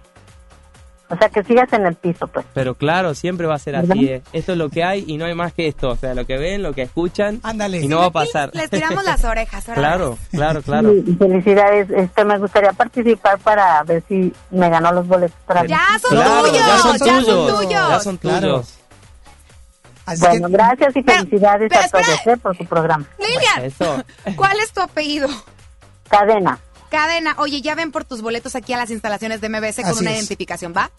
[1.08, 2.45] o sea, que sigas en el piso, pues.
[2.53, 4.08] Pero claro, siempre va a ser así.
[4.08, 4.23] Eh.
[4.34, 5.89] Esto es lo que hay y no hay más que esto.
[5.89, 7.81] O sea, lo que ven, lo que escuchan Ándale.
[7.81, 8.49] y no va a pasar.
[8.53, 9.69] Les tiramos las orejas.
[9.69, 10.93] ahora Claro, claro, claro.
[10.93, 15.79] Y, felicidades, este, me gustaría participar para ver si me ganó los boletos para Ya
[16.01, 17.47] son Claro, tuyos, ya son ya son tuyos.
[17.60, 17.69] tuyos.
[17.89, 18.63] Ya son Claro.
[20.05, 22.27] Así Bueno, que, gracias y felicidades pero a todos.
[22.27, 22.37] ¿eh?
[22.37, 23.05] por su programa.
[23.17, 24.03] Lilian, Eso.
[24.35, 25.27] ¿cuál es tu apellido?
[26.09, 26.59] Cadena.
[26.89, 27.35] Cadena.
[27.39, 30.11] Oye, ya ven por tus boletos aquí a las instalaciones de MBS con Así una
[30.11, 30.17] es.
[30.17, 30.91] identificación, ¿va?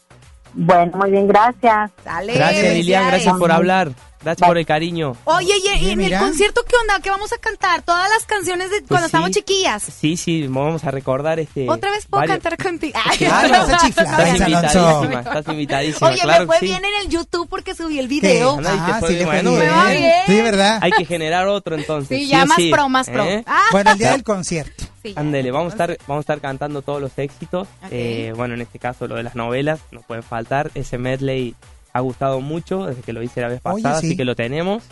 [0.55, 1.90] Bueno, muy bien, gracias.
[2.03, 2.35] Sale.
[2.35, 3.90] Gracias, Lilian, gracias por hablar.
[4.27, 5.17] Gracias por el cariño.
[5.23, 6.99] Oye, y, en el concierto, ¿qué onda?
[7.01, 7.83] ¿Qué vamos a cantar?
[7.83, 9.07] Todas las canciones de cuando Pues sí.
[9.07, 9.83] estábamos chiquillas.
[9.85, 11.71] Sí, sí, vamos a recordar este.
[11.71, 12.99] Otra vez puedo varios- cantar contigo.
[13.05, 16.09] Ay, Claro, vas a chiflar, Estás invitadísima, estás invitadísima.
[16.09, 16.67] Oye, claro me fue sí.
[16.67, 18.59] bien en el YouTube porque subí el video.
[18.67, 19.71] Ah, fue sí bueno, bien.
[19.93, 20.12] Bien.
[20.27, 20.81] Sí, ¿verdad?
[20.83, 22.19] Hay que generar otro entonces.
[22.19, 23.23] Sí, ya más pro, más pro.
[23.25, 23.45] ¿eh?
[23.47, 24.85] Ah, Bueno, el día del concierto.
[25.15, 27.69] Ándele, vamos a estar, vamos a estar cantando todos los éxitos.
[27.93, 30.73] Eh, bueno, en este caso lo de las novelas, no pueden faltar.
[30.75, 31.55] Ese medley
[31.97, 34.09] ha gustado mucho desde que lo hice la vez Oye, pasada, sí.
[34.09, 34.83] así que lo tenemos.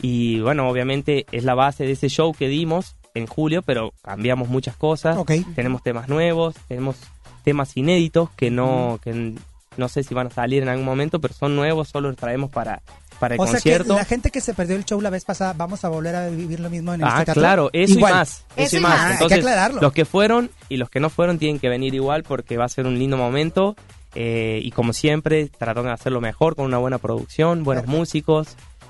[0.00, 4.48] Y bueno, obviamente es la base de ese show que dimos en julio, pero cambiamos
[4.48, 5.16] muchas cosas.
[5.16, 5.32] Ok.
[5.56, 6.96] Tenemos temas nuevos, tenemos
[7.44, 9.34] temas inéditos que no, que
[9.76, 12.50] no sé si van a salir en algún momento, pero son nuevos, solo los traemos
[12.50, 12.80] para,
[13.18, 13.96] para el O sea que concierto.
[13.96, 16.60] la gente que se perdió el show la vez pasada, vamos a volver a vivir
[16.60, 17.34] lo mismo en el Ah, teatro.
[17.40, 18.12] claro, eso Igual.
[18.12, 18.44] y más.
[18.54, 18.90] Eso, Eso y más.
[18.90, 18.98] más.
[19.00, 19.80] Ah, hay que Entonces, aclararlo.
[19.80, 22.68] los que fueron y los que no fueron tienen que venir igual porque va a
[22.68, 23.74] ser un lindo momento.
[24.14, 27.98] Eh, y como siempre, tratando de hacerlo mejor con una buena producción, buenos Perfecto.
[27.98, 28.48] músicos,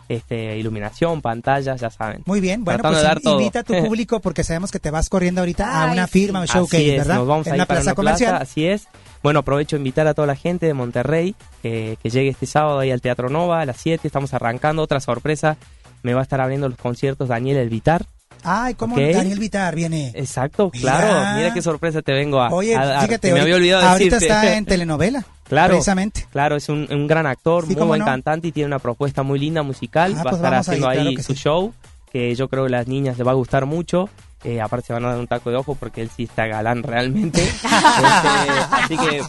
[0.09, 2.23] este, iluminación, pantallas, ya saben.
[2.25, 3.41] Muy bien, bueno, Tratando pues de dar in- todo.
[3.41, 6.13] invita a tu público porque sabemos que te vas corriendo ahorita a una sí.
[6.13, 7.15] firma, un showcase, así es, ¿verdad?
[7.17, 8.31] nos vamos en a ir una para plaza una comercial.
[8.31, 8.89] plaza, así es.
[9.23, 12.79] Bueno, aprovecho a invitar a toda la gente de Monterrey eh, que llegue este sábado
[12.79, 14.81] ahí al Teatro Nova a las 7, estamos arrancando.
[14.81, 15.57] Otra sorpresa,
[16.03, 18.07] me va a estar abriendo los conciertos Daniel Elvitar.
[18.45, 19.01] Ay, ¿cómo Ok.
[19.13, 20.13] Daniel Vitar viene?
[20.15, 20.83] Exacto, Mira.
[20.99, 21.37] claro.
[21.39, 24.35] Mira qué sorpresa te vengo a, Oye, a fíjate, me ahorita, había olvidado ahorita decirte.
[24.35, 26.27] está en telenovela, Claro, precisamente.
[26.31, 28.05] claro, es un, un gran actor, Sí, muy buen no.
[28.07, 30.13] cantante y tiene una propuesta muy linda musical.
[30.13, 31.41] Ah, va a pues estar vamos ahí, haciendo ahí, claro su sí.
[31.43, 31.75] show,
[32.13, 34.09] que yo creo que a las niñas les va a gustar mucho.
[34.45, 36.83] Eh, aparte se van a dar un taco de ojo porque él sí está galán
[36.83, 37.43] realmente.
[37.99, 39.21] Este, así que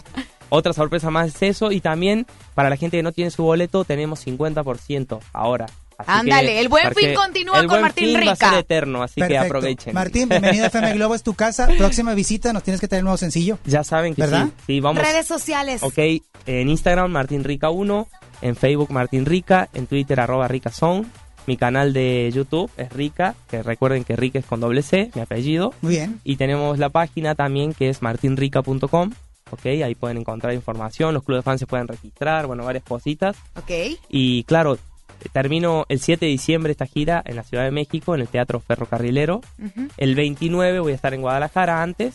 [0.50, 1.72] otra sorpresa más es eso.
[1.72, 5.66] Y también para la gente que no tiene su boleto tenemos 50% ahora.
[6.06, 8.50] Así Ándale, que- el buen fin continúa el con buen Martín fin Va a Rica.
[8.50, 9.94] ser eterno, así que aprovechen.
[9.94, 11.68] Martín, bienvenido a FM Globo, es tu casa.
[11.78, 13.58] Próxima visita, nos tienes que traer un nuevo sencillo.
[13.64, 14.46] Ya saben que ¿Verdad?
[14.46, 14.52] sí.
[14.66, 15.02] Sí, vamos.
[15.02, 15.82] Redes sociales.
[15.82, 15.98] Ok,
[16.46, 18.08] en Instagram Martín Rica 1,
[18.42, 21.04] en Facebook Martín Rica, en Twitter arroba Rica Song,
[21.46, 25.22] mi canal de YouTube es Rica, que recuerden que Rica es con doble C, mi
[25.22, 26.20] apellido, Muy bien.
[26.22, 29.10] y tenemos la página también que es martinrica.com,
[29.50, 33.36] ok, ahí pueden encontrar información, los clubes de fans se pueden registrar, bueno, varias cositas,
[33.56, 33.70] Ok.
[34.08, 34.78] y claro,
[35.28, 38.60] termino el 7 de diciembre esta gira en la Ciudad de México, en el Teatro
[38.60, 39.40] Ferrocarrilero.
[39.96, 42.14] El 29 voy a estar en Guadalajara antes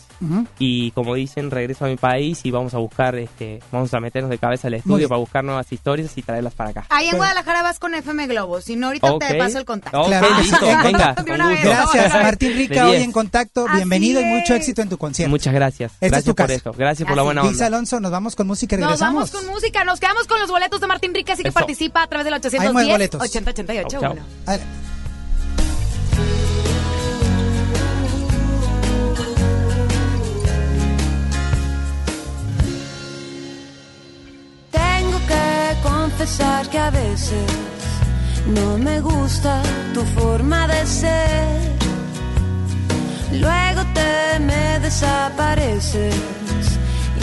[0.58, 4.30] y como dicen, regreso a mi país y vamos a buscar, este, vamos a meternos
[4.30, 6.86] de cabeza al estudio para buscar nuevas historias y traerlas para acá.
[6.90, 8.60] Ahí en Pero- Guadalajara vas con FM Globo.
[8.60, 10.00] Si no, ahorita te paso el contacto.
[10.00, 11.14] Ok, Claro listo, En venga.
[11.62, 13.04] Gracias, Martín Rica, hoy 10.
[13.04, 13.66] en contacto.
[13.68, 15.30] Así Bienvenido y mucho éxito en tu concierto.
[15.30, 15.92] Muchas gracias.
[15.94, 16.54] Esta es gracias tu por casa.
[16.54, 16.72] esto.
[16.72, 17.66] Gracias por la buena onda.
[17.66, 19.84] Alonso, nos vamos con música y Nos vamos con música.
[19.84, 21.54] Nos quedamos con los boletos de Martín Rica, así que Eso.
[21.58, 23.20] participa a través del Hay más 810 boletos.
[23.20, 24.12] 8088 Chau, chau.
[24.12, 24.26] Bueno.
[24.46, 24.86] Adelante.
[34.70, 37.46] Tengo que confesar que a veces
[38.46, 39.62] no me gusta
[39.94, 41.76] tu forma de ser.
[43.32, 46.14] Luego te me desapareces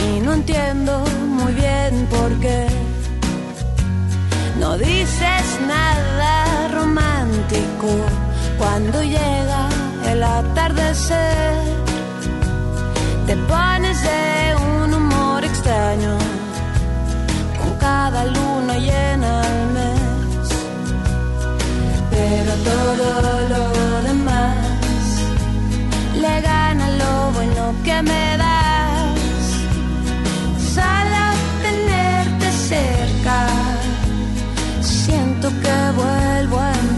[0.06, 1.04] y no entiendo
[1.38, 2.93] muy bien por qué.
[4.60, 7.90] No dices nada romántico
[8.58, 9.68] cuando llega
[10.06, 11.56] el atardecer.
[13.26, 16.18] Te pones de un humor extraño
[17.60, 20.50] con cada luna llena al mes.
[22.12, 23.06] Pero todo
[23.50, 24.56] lo demás
[26.16, 28.63] le gana lo bueno que me das.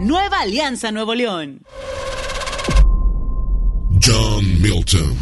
[0.00, 1.60] Nueva Alianza Nuevo León.
[4.02, 5.14] John Milton.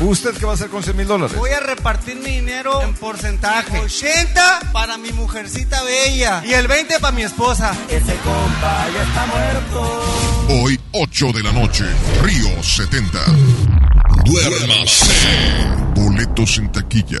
[0.00, 1.36] ¿Usted qué va a hacer con 100 mil dólares?
[1.36, 3.78] Voy a repartir mi dinero en porcentaje.
[3.78, 7.76] 80 para mi mujercita bella y el 20 para mi esposa.
[7.88, 10.02] Ese compa ya está muerto.
[10.64, 11.84] Hoy, 8 de la noche,
[12.24, 13.24] Río 70.
[14.24, 15.12] Duérmase.
[15.94, 17.20] Boletos en taquilla.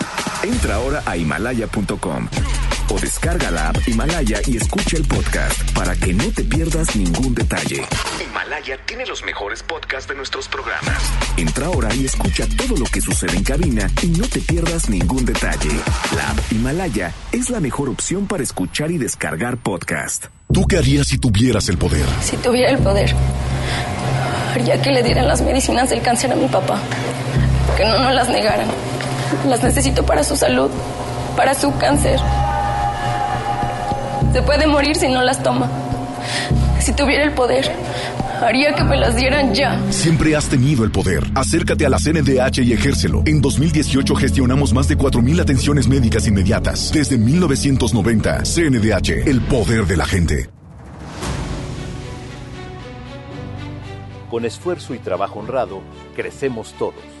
[0.43, 2.27] Entra ahora a himalaya.com
[2.89, 7.33] o descarga la app Himalaya y escucha el podcast para que no te pierdas ningún
[7.33, 7.83] detalle.
[8.21, 11.01] Himalaya tiene los mejores podcasts de nuestros programas.
[11.37, 15.25] Entra ahora y escucha todo lo que sucede en cabina y no te pierdas ningún
[15.25, 15.69] detalle.
[16.15, 20.25] La app Himalaya es la mejor opción para escuchar y descargar podcast.
[20.51, 22.05] ¿Tú qué harías si tuvieras el poder?
[22.21, 23.15] Si tuviera el poder,
[24.53, 26.79] haría que le dieran las medicinas del cáncer a mi papá.
[27.77, 28.67] Que no nos las negaran.
[29.47, 30.69] Las necesito para su salud,
[31.35, 32.19] para su cáncer.
[34.33, 35.69] Se puede morir si no las toma.
[36.79, 37.71] Si tuviera el poder,
[38.41, 39.79] haría que me las dieran ya.
[39.89, 41.23] Siempre has tenido el poder.
[41.35, 43.23] Acércate a la CNDH y ejércelo.
[43.25, 46.91] En 2018 gestionamos más de 4.000 atenciones médicas inmediatas.
[46.91, 50.49] Desde 1990, CNDH, el poder de la gente.
[54.29, 55.81] Con esfuerzo y trabajo honrado,
[56.15, 57.20] crecemos todos.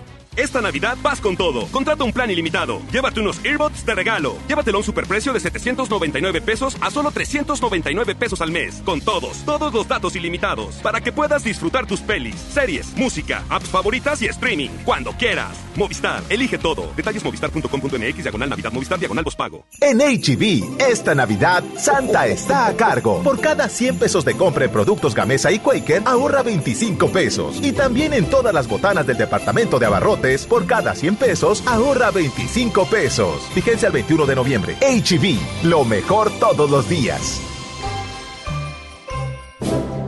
[0.37, 1.67] Esta Navidad vas con todo.
[1.67, 2.81] Contrata un plan ilimitado.
[2.89, 4.37] Llévate unos earbuds de regalo.
[4.47, 8.81] Llévatelo a un superprecio de 799 pesos a solo 399 pesos al mes.
[8.85, 10.75] Con todos, todos los datos ilimitados.
[10.75, 14.69] Para que puedas disfrutar tus pelis, series, música, apps favoritas y streaming.
[14.85, 15.51] Cuando quieras.
[15.75, 16.93] Movistar, elige todo.
[16.95, 19.65] Detalles movistar.com.mx, diagonal Navidad, Movistar, diagonal pago.
[19.81, 23.21] En HB, esta Navidad, Santa está a cargo.
[23.21, 27.59] Por cada 100 pesos de compra en productos Gamesa y Quaker, ahorra 25 pesos.
[27.61, 32.11] Y también en todas las botanas del departamento de abarrotes, por cada 100 pesos, ahorra
[32.11, 33.41] 25 pesos.
[33.55, 34.77] Vigencia el 21 de noviembre.
[34.79, 37.41] HB, lo mejor todos los días.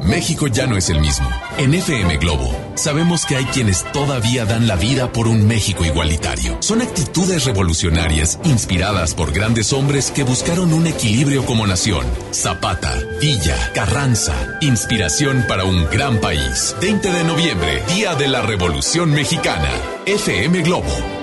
[0.04, 1.28] México ya no es el mismo.
[1.58, 6.58] En FM Globo sabemos que hay quienes todavía dan la vida por un México igualitario.
[6.60, 12.06] Son actitudes revolucionarias inspiradas por grandes hombres que buscaron un equilibrio como nación.
[12.32, 16.76] Zapata, Villa, Carranza, inspiración para un gran país.
[16.82, 19.70] 20 de noviembre, Día de la Revolución Mexicana.
[20.06, 21.23] FM Globo.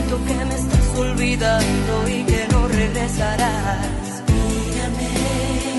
[0.00, 4.22] siento que me estás olvidando y que no regresarás.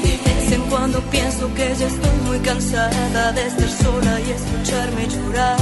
[0.04, 5.08] De vez en cuando pienso que ya estoy muy cansada de estar sola y escucharme
[5.08, 5.58] llorar.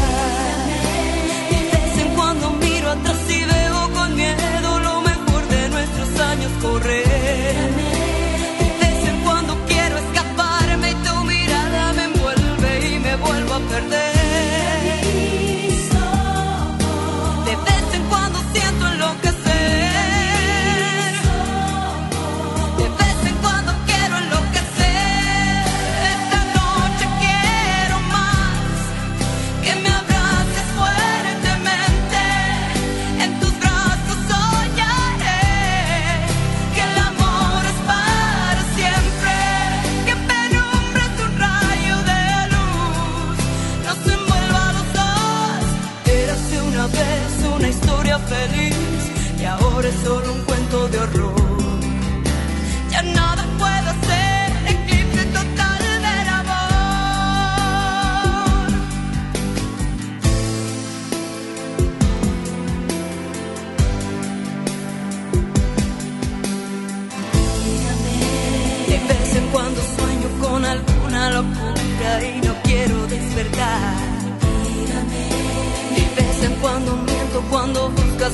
[1.52, 6.52] De vez en cuando miro atrás y veo con miedo lo mejor de nuestros años
[6.62, 7.70] correr.
[8.62, 13.60] De vez en cuando quiero escaparme y tu mirada me envuelve y me vuelvo a
[13.60, 14.09] perder.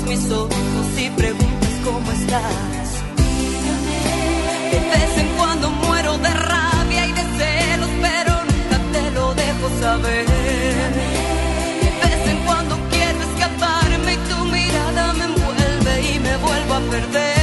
[0.03, 2.87] Mis ojos y preguntas cómo estás.
[4.71, 9.69] De vez en cuando muero de rabia y de celos, pero nunca te lo dejo
[9.81, 10.25] saber.
[11.83, 16.79] De vez en cuando quiero escaparme y tu mirada me envuelve y me vuelvo a
[16.91, 17.34] perder.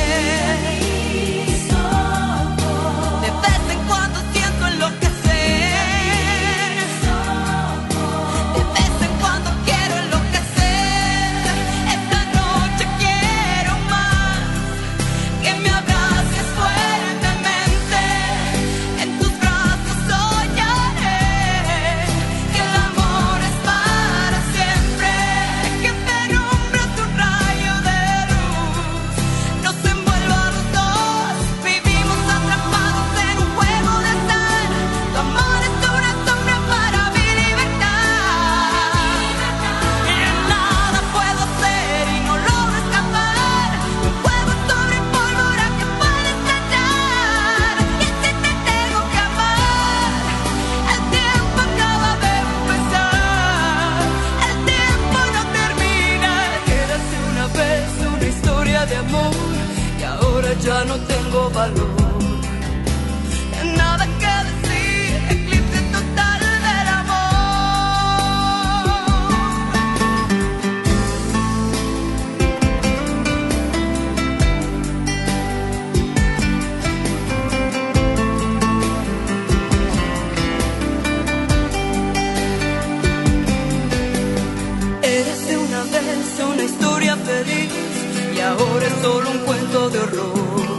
[88.62, 90.78] Y ahora es solo un cuento de horror.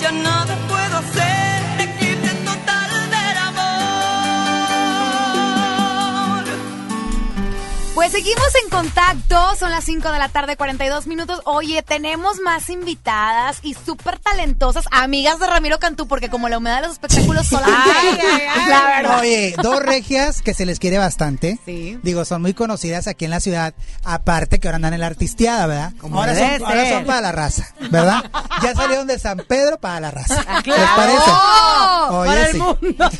[0.00, 3.64] Ya nada puedo hacer, eclipse total del amor.
[7.94, 11.40] Pues seguimos en contacto, son las 5 de la tarde, 42 minutos.
[11.44, 16.80] Oye, tenemos más invitadas y súper talentosas, amigas de Ramiro Cantú, porque como la humedad
[16.80, 18.24] de los espectáculos solamente...
[18.68, 19.20] La verdad.
[19.20, 21.58] Oye, dos regias que se les quiere bastante.
[21.64, 22.00] Sí.
[22.02, 23.74] Digo, son muy conocidas aquí en la ciudad.
[24.02, 25.92] Aparte que ahora andan en la artisteada, ¿verdad?
[26.00, 28.24] Como ahora, son, ahora son para la raza, ¿verdad?
[28.60, 30.34] Ya salieron de San Pedro para la raza.
[30.34, 30.96] ¿Les claro.
[30.96, 31.30] parece?
[32.10, 32.58] Para el sí.
[32.58, 33.10] mundo.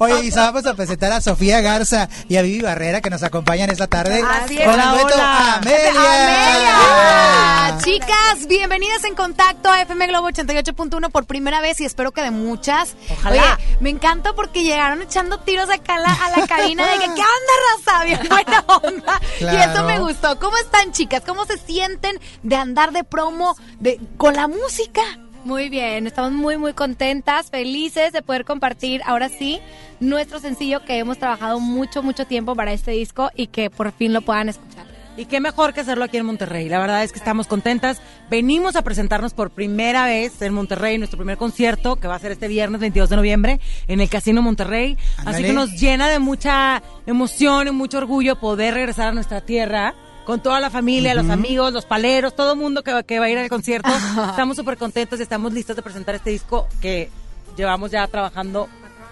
[0.00, 3.68] Oye, y vamos a presentar a Sofía Garza y a Vivi Barrera que nos acompañan
[3.68, 4.22] esta tarde.
[4.30, 4.64] Así es.
[4.64, 5.54] Con el Hola, hola.
[5.56, 5.90] Amelia.
[5.90, 7.78] Amelia.
[7.84, 12.30] Chicas, bienvenidas en contacto a FM Globo 88.1 por primera vez y espero que de
[12.30, 12.94] muchas.
[13.10, 13.54] Ojalá.
[13.54, 17.06] Oye, me encanta porque llegaron echando tiros acá a la, a la cabina de que,
[17.06, 17.54] ¿qué onda,
[17.84, 18.04] raza?
[18.04, 19.20] Bien buena onda.
[19.40, 20.38] Y eso me gustó.
[20.38, 21.22] ¿Cómo están, chicas?
[21.26, 25.02] ¿Cómo se sienten de andar de promo de, con la música?
[25.44, 29.58] Muy bien, estamos muy muy contentas, felices de poder compartir ahora sí
[29.98, 34.12] nuestro sencillo que hemos trabajado mucho mucho tiempo para este disco y que por fin
[34.12, 34.84] lo puedan escuchar.
[35.16, 36.68] Y qué mejor que hacerlo aquí en Monterrey.
[36.68, 38.00] La verdad es que estamos contentas.
[38.30, 42.32] Venimos a presentarnos por primera vez en Monterrey, nuestro primer concierto, que va a ser
[42.32, 44.96] este viernes 22 de noviembre en el Casino Monterrey.
[45.26, 49.94] Así que nos llena de mucha emoción y mucho orgullo poder regresar a nuestra tierra
[50.30, 53.24] con toda la familia, los amigos, los paleros, todo el mundo que, va- que va
[53.26, 53.90] a ir al concierto.
[54.30, 57.10] estamos súper contentos y estamos listos de presentar este disco que
[57.56, 58.68] llevamos ya trabajando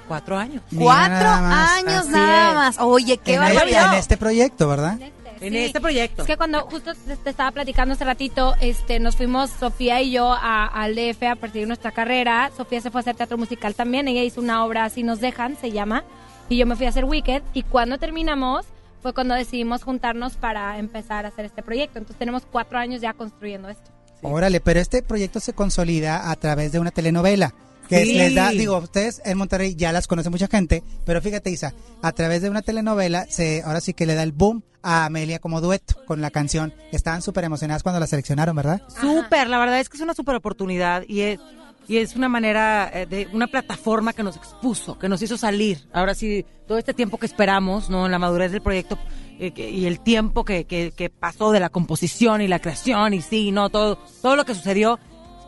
[0.06, 0.62] cuatro años.
[0.70, 2.54] Mira Cuatro nada años Así nada es.
[2.54, 2.78] más.
[2.78, 3.92] Oye, qué en, este, barbaridad.
[3.92, 4.98] en este proyecto, ¿verdad?
[5.40, 5.58] En Sí.
[5.58, 6.22] este proyecto.
[6.22, 10.10] Es que cuando justo te, te estaba platicando hace ratito, este, nos fuimos Sofía y
[10.12, 12.50] yo a- al DF a partir de nuestra carrera.
[12.56, 14.08] Sofía se fue a hacer teatro musical también.
[14.08, 16.04] Ella hizo una obra Así nos dejan, se llama.
[16.48, 17.42] Y yo me fui a hacer Wicked.
[17.54, 18.64] Y cuando terminamos
[19.02, 21.98] fue cuando decidimos juntarnos para empezar a hacer este proyecto.
[21.98, 23.90] Entonces tenemos cuatro años ya construyendo esto.
[24.22, 27.54] Órale, pero este proyecto se consolida a través de una telenovela.
[27.88, 28.14] Que Sí.
[28.14, 31.72] les da, digo, ustedes en Monterrey ya las conoce mucha gente, pero fíjate, Isa,
[32.02, 35.38] a través de una telenovela, se, ahora sí que le da el boom a Amelia
[35.38, 36.74] como dueto con la canción.
[36.92, 38.82] Estaban súper emocionadas cuando la seleccionaron, ¿verdad?
[39.00, 41.40] Súper, la verdad es que es una súper oportunidad y es,
[41.88, 45.88] y es una manera eh, de una plataforma que nos expuso, que nos hizo salir.
[45.92, 48.06] Ahora sí, todo este tiempo que esperamos, ¿no?
[48.06, 48.98] En la madurez del proyecto
[49.40, 53.14] eh, que- y el tiempo que, que, que pasó de la composición y la creación
[53.14, 54.98] y sí, no, todo, todo lo que sucedió,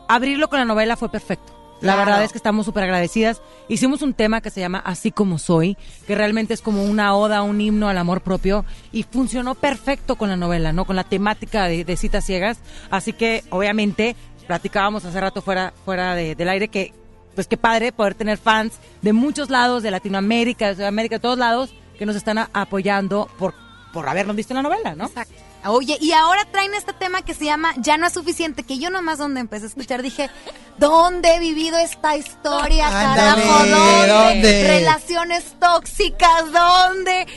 [0.09, 1.53] abrirlo con la novela fue perfecto.
[1.81, 2.05] La Claro.
[2.11, 3.41] verdad es que estamos súper agradecidas.
[3.67, 7.41] Hicimos un tema que se llama Así como soy, que realmente es como una oda,
[7.41, 10.85] un himno al amor propio y funcionó perfecto con la novela, ¿no?
[10.85, 12.59] Con la temática de, de citas ciegas.
[12.91, 14.15] Así que, obviamente,
[14.47, 16.93] platicábamos hace rato fuera, fuera de- del aire que,
[17.35, 21.37] pues qué padre poder tener fans de muchos lados, de Latinoamérica, de Sudamérica, de todos
[21.37, 23.53] lados, que nos están apoyando por,
[23.93, 25.05] por habernos visto en la novela, ¿no?
[25.05, 25.33] Exacto.
[25.65, 28.89] Oye, y ahora traen este tema que se llama Ya no es suficiente, que yo
[28.89, 30.29] nomás donde empecé a escuchar dije,
[30.77, 33.59] ¿dónde he vivido esta historia, Ándale, carajo?
[33.67, 34.07] ¿Dónde?
[34.07, 34.67] ¿dónde?
[34.67, 37.27] Relaciones tóxicas, ¿dónde?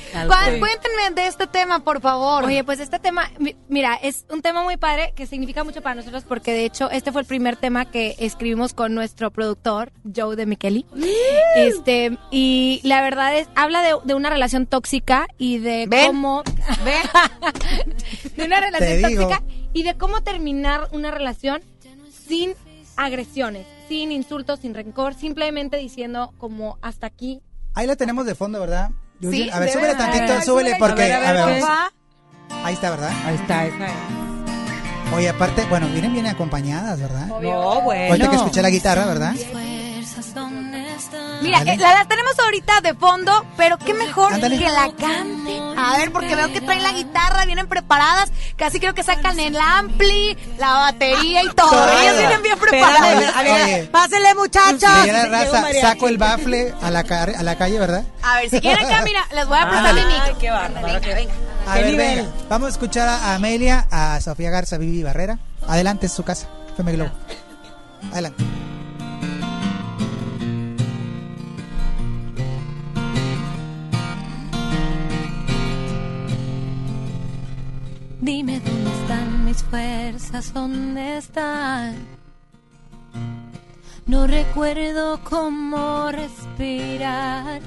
[0.59, 2.45] Cuéntenme de este tema, por favor.
[2.45, 5.95] Oye, pues este tema, mi- mira, es un tema muy padre que significa mucho para
[5.97, 10.37] nosotros porque de hecho este fue el primer tema que escribimos con nuestro productor, Joe
[10.37, 10.87] de Micheli.
[11.57, 16.07] Este, y la verdad es, habla de, de una relación tóxica y de ¿Ven?
[16.07, 16.43] cómo...
[18.37, 19.29] de una relación Te digo.
[19.29, 21.63] tóxica y de cómo terminar una relación
[22.27, 22.55] sin
[22.97, 27.43] agresiones, sin insultos, sin rencor, simplemente diciendo como hasta aquí.
[27.75, 28.91] Ahí la tenemos de fondo, ¿verdad?
[29.21, 31.13] Sí, a ver, súbele tantito, súbele porque...
[31.13, 31.63] A ver, a ver, a ver, ¿qué?
[31.63, 31.93] vamos.
[32.65, 33.13] Ahí está, ¿verdad?
[33.25, 33.93] Ahí está, esa es.
[35.15, 37.27] Oye, aparte, bueno, vienen bien acompañadas, ¿verdad?
[37.27, 38.13] No, bueno.
[38.13, 39.35] Ahorita que escuché la guitarra, ¿verdad?
[41.45, 45.79] Mira, eh, la, la tenemos ahorita de fondo, pero qué mejor que la canten.
[45.79, 48.31] A ver, porque veo que traen la guitarra, vienen preparadas.
[48.57, 51.89] Casi creo que sacan el ampli, la batería y todo.
[52.01, 53.37] Ellas vienen bien preparadas.
[53.37, 53.89] a ver, Oye.
[53.93, 54.83] Pásele, muchachos.
[54.83, 58.05] La raza, saco el bafle a la, car- a la calle, ¿verdad?
[58.23, 60.07] A ver, si quieren acá, mira, les voy a prestar Ándale.
[60.07, 60.25] mi micro.
[60.29, 60.87] Ay, qué bárbaro.
[61.01, 61.33] Venga.
[61.67, 62.17] A ¿Qué ver, nivel?
[62.17, 62.31] venga.
[62.49, 65.39] Vamos a escuchar a Amelia, a Sofía Garza, Vivi Barrera.
[65.69, 66.47] Adelante, es su casa.
[66.75, 67.11] FM Globo.
[68.13, 68.45] Adelante.
[78.25, 81.95] Dime dónde están mis fuerzas, dónde están.
[84.07, 87.61] No recuerdo cómo respirar.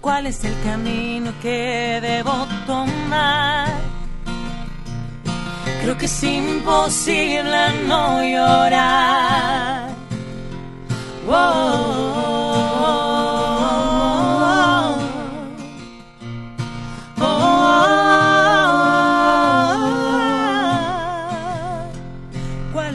[0.00, 3.66] ¿Cuál es el camino que debo tomar?
[5.82, 9.90] Creo que es imposible no llorar.
[11.28, 13.09] Oh,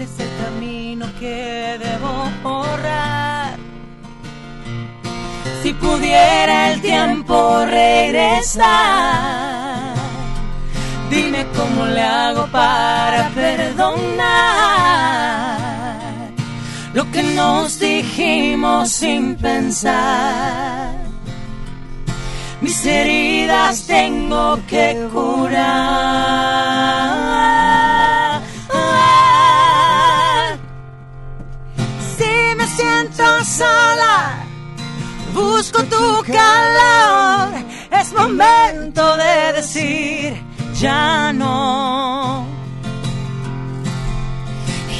[0.06, 3.58] es el camino que debo borrar?
[5.62, 8.66] Si pudiera el tiempo regresar,
[11.10, 14.76] dime cómo le hago para perdonar
[16.94, 20.94] lo que nos dijimos sin pensar.
[22.62, 26.75] Mis heridas tengo que curar.
[33.56, 34.46] Sola,
[35.34, 37.54] busco tu calor.
[37.92, 40.34] Es momento de decir
[40.74, 42.46] ya no.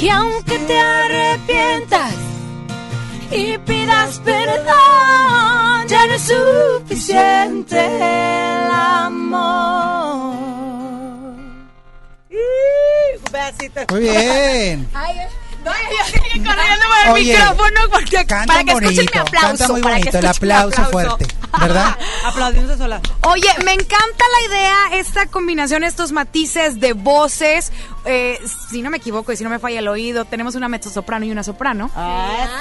[0.00, 2.14] Y aunque te arrepientas
[3.30, 9.66] y pidas perdón, ya no es suficiente el amor.
[13.90, 14.88] Muy bien.
[15.66, 19.46] No, yo sigo corriéndome el Oye, micrófono porque Canta para que escuchen mi aplauso.
[19.48, 21.26] canta muy para que bonito, el escuchen mi aplauso fuerte,
[21.60, 21.98] ¿verdad?
[22.24, 23.00] Aplaudiéndose sola.
[23.22, 27.72] Oye, me encanta la idea, esta combinación, estos matices de voces.
[28.08, 28.38] Eh,
[28.70, 31.32] si no me equivoco y si no me falla el oído, tenemos una mezzosoprano y
[31.32, 31.90] una soprano.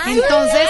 [0.07, 0.67] Entonces,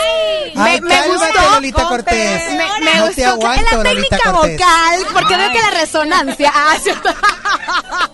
[0.56, 1.52] me, Ay, me cálmate, gustó.
[1.52, 2.42] Lolita Cortés.
[2.52, 4.52] Me, me No te gustó aguanto, la Lolita técnica Cortés.
[4.60, 6.52] vocal, porque veo que la resonancia.
[6.54, 6.76] Ah.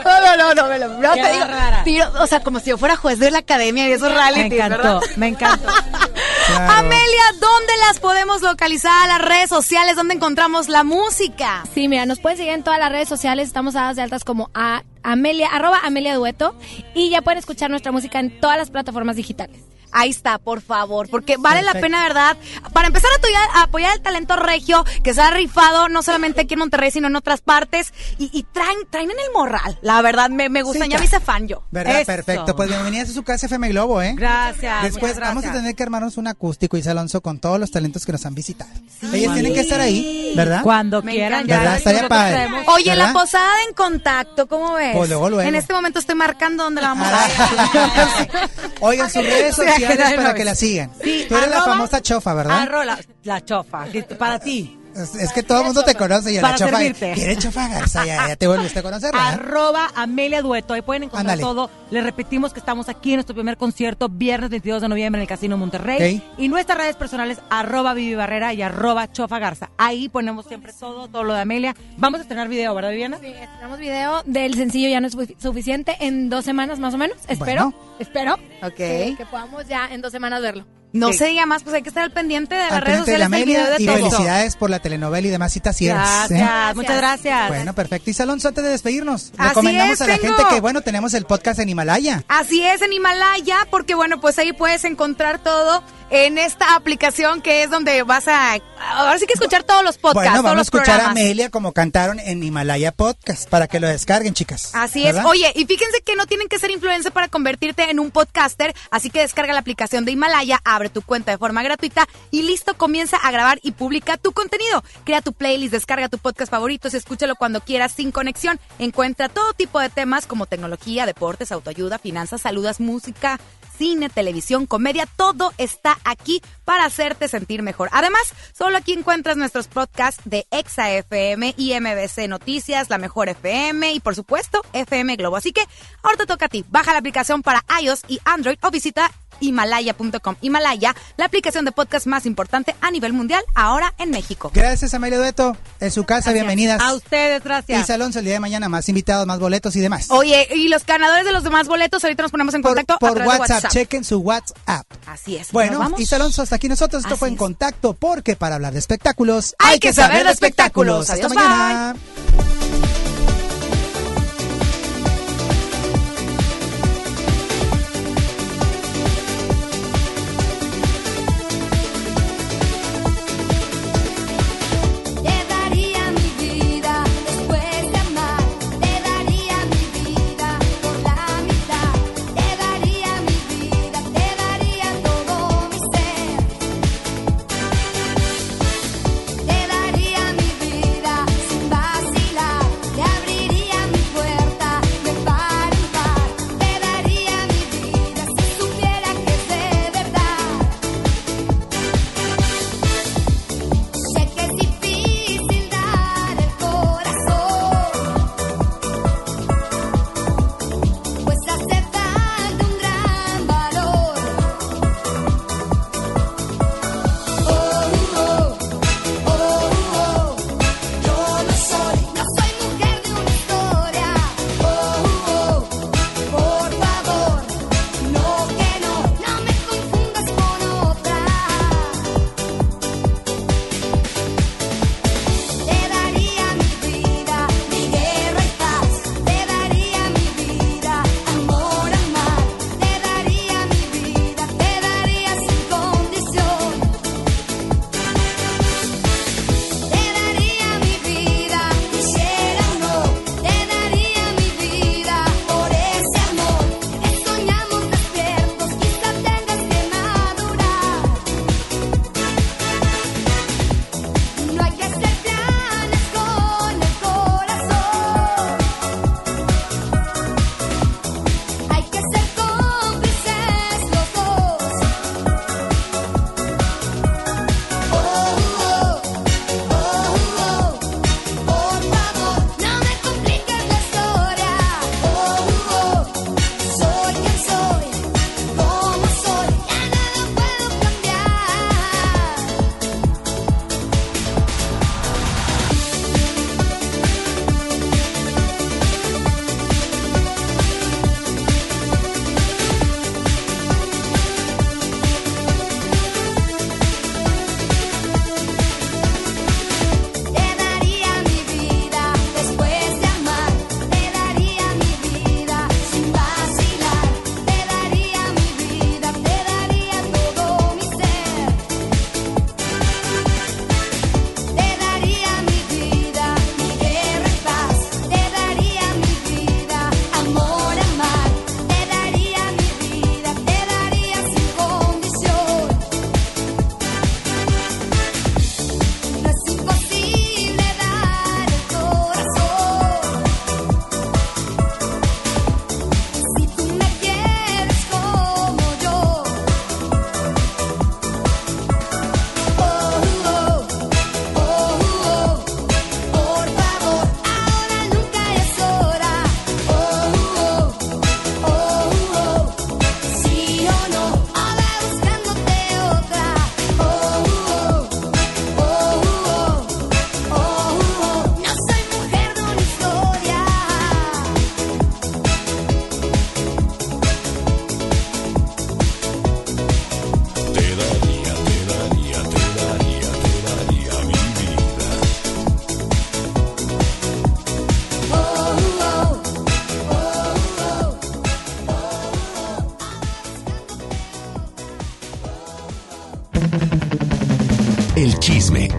[0.03, 1.45] No, no, no, no, me lo no, te digo,
[1.85, 4.55] tiro- o sea, como si yo fuera juez de la academia y esos Me reality,
[4.55, 5.67] encantó, me encantó.
[6.69, 9.07] Amelia, ¿dónde las podemos localizar?
[9.07, 11.63] Las redes sociales, ¿dónde encontramos la música?
[11.73, 14.49] Sí, mira, nos pueden seguir en todas las redes sociales, estamos dadas de altas como
[14.53, 16.55] a Amelia, arroba Amelia Dueto,
[16.93, 19.70] y ya pueden escuchar nuestra música en todas las plataformas digitales.
[19.91, 22.37] Ahí está, por favor, porque vale la pena, ¿verdad?
[22.73, 26.41] Para empezar a apoyar, a apoyar el talento regio que se ha rifado no solamente
[26.41, 27.93] aquí en Monterrey, sino en otras partes.
[28.17, 29.77] Y, y traen, traen en el morral.
[29.81, 30.87] La verdad, me, me gustan.
[30.87, 31.63] Sí, ya me hice fan yo.
[31.71, 32.01] ¿Verdad?
[32.01, 32.05] Eso.
[32.05, 32.55] Perfecto.
[32.55, 34.13] Pues bienvenidas a su casa FM Globo, ¿eh?
[34.15, 34.83] Gracias.
[34.83, 38.11] Después vamos a tener que armarnos un acústico, Isa Alonso, con todos los talentos que
[38.11, 38.71] nos han visitado.
[39.13, 40.61] Ellos tienen que estar ahí, ¿verdad?
[40.63, 41.45] Cuando Me quieran.
[41.47, 41.77] ¿Verdad?
[41.77, 42.47] Estaría padre.
[42.67, 43.07] Oye, ¿Verdad?
[43.07, 44.95] la posada en contacto, ¿cómo ves?
[44.95, 45.47] Pues luego, luego.
[45.47, 48.49] En este momento estoy marcando dónde la vamos a.
[48.81, 50.91] Oigan sus redes Sí, sociales para que la sigan.
[51.03, 52.61] Sí, Tú eres la arroba- famosa chofa, ¿verdad?
[52.61, 53.85] Arro la, la chofa.
[53.91, 54.77] que- Para ti.
[54.95, 56.77] Es, es que todo el mundo te conoce y a la Para chofa.
[56.77, 57.11] servirte.
[57.13, 58.05] ¿Quién es chofa Garza?
[58.05, 59.33] Ya, ya te volviste a conocer, ¿verdad?
[59.33, 60.73] Arroba Amelia Dueto.
[60.73, 61.69] Ahí pueden encontrar todo.
[61.91, 65.27] Les repetimos que estamos aquí en nuestro primer concierto, viernes 22 de noviembre en el
[65.27, 66.21] Casino Monterrey.
[66.37, 69.69] Y nuestras redes personales, arroba Vivi Barrera y arroba Chofa Garza.
[69.77, 71.75] Ahí ponemos siempre todo, todo lo de Amelia.
[71.97, 73.17] Vamos a estrenar video, ¿verdad, Viviana?
[73.21, 76.97] Sí, estrenamos video del sencillo Ya no es sufi- suficiente en dos semanas más o
[76.97, 77.17] menos.
[77.27, 77.73] Espero, Bueno.
[77.99, 78.33] espero
[78.63, 78.75] Ok.
[78.75, 80.65] que, que podamos ya en dos semanas verlo.
[80.93, 81.19] No Sí.
[81.19, 83.17] se diga más, pues hay que estar al pendiente de las Al redes pendiente de
[83.17, 84.09] la sociales del video Amelia de y todo.
[84.11, 86.01] felicidades por la telenovela y demás citas cierres.
[86.29, 87.47] Gracias, muchas gracias.
[87.47, 88.09] Bueno, perfecto.
[88.11, 91.13] Y Alonso, antes de despedirnos, Así recomendamos es, a la tengo- gente que, bueno, tenemos
[91.13, 92.23] el podcast en Himalaya.
[92.27, 97.63] Así es, en Himalaya, porque bueno, pues ahí puedes encontrar todo en esta aplicación que
[97.63, 98.55] es donde vas a...
[98.95, 101.11] Ahora sí que escuchar todos los podcasts, bueno, todos vamos a escuchar a.
[101.11, 104.71] Amelia como cantaron en Himalaya Podcast para que lo descarguen, chicas.
[104.73, 105.15] Así es.
[105.23, 109.09] Oye, y fíjense que no tienen que ser influencer para convertirte en un podcaster, así
[109.09, 113.17] que descarga la aplicación de Himalaya, abre tu cuenta de forma gratuita y listo, comienza
[113.17, 114.83] a grabar y publica tu contenido.
[115.03, 118.59] Crea tu playlist, descarga tu podcast favorito, escúchalo cuando quieras sin conexión.
[118.79, 123.39] Encuentra todo tipo de temas como tecnología, deportes, autoayuda, finanzas, saludas, música,
[123.77, 127.89] cine, televisión, comedia, todo está aquí para hacerte sentir mejor.
[127.91, 128.21] Además,
[128.55, 133.99] solo aquí encuentras nuestros podcasts de Exa FM y MBC Noticias, La Mejor FM y
[133.99, 135.35] por supuesto FM Globo.
[135.35, 135.63] Así que
[136.03, 136.63] ahora te toca a ti.
[136.69, 139.11] Baja la aplicación para iOS y Android o visita
[139.41, 140.35] himalaya.com.
[140.41, 144.51] Himalaya, la aplicación de podcast más importante a nivel mundial ahora en México.
[144.53, 145.57] Gracias, Amelia Dueto.
[145.79, 146.79] En su casa, bienvenidas.
[146.81, 147.89] A ustedes, gracias.
[147.89, 150.07] Y Alonso, el día de mañana, más invitados, más boletos y demás.
[150.09, 153.19] Oye, y los ganadores de los demás boletos, ahorita nos ponemos en contacto a Por
[153.19, 154.85] de WhatsApp, chequen su WhatsApp.
[155.07, 155.51] Así es.
[155.51, 157.03] Bueno, y Alonso, hasta aquí nosotros.
[157.03, 161.09] Esto Así fue en contacto porque para hablar de espectáculos Hay que saber de espectáculos.
[161.09, 161.95] Hasta Adiós, mañana.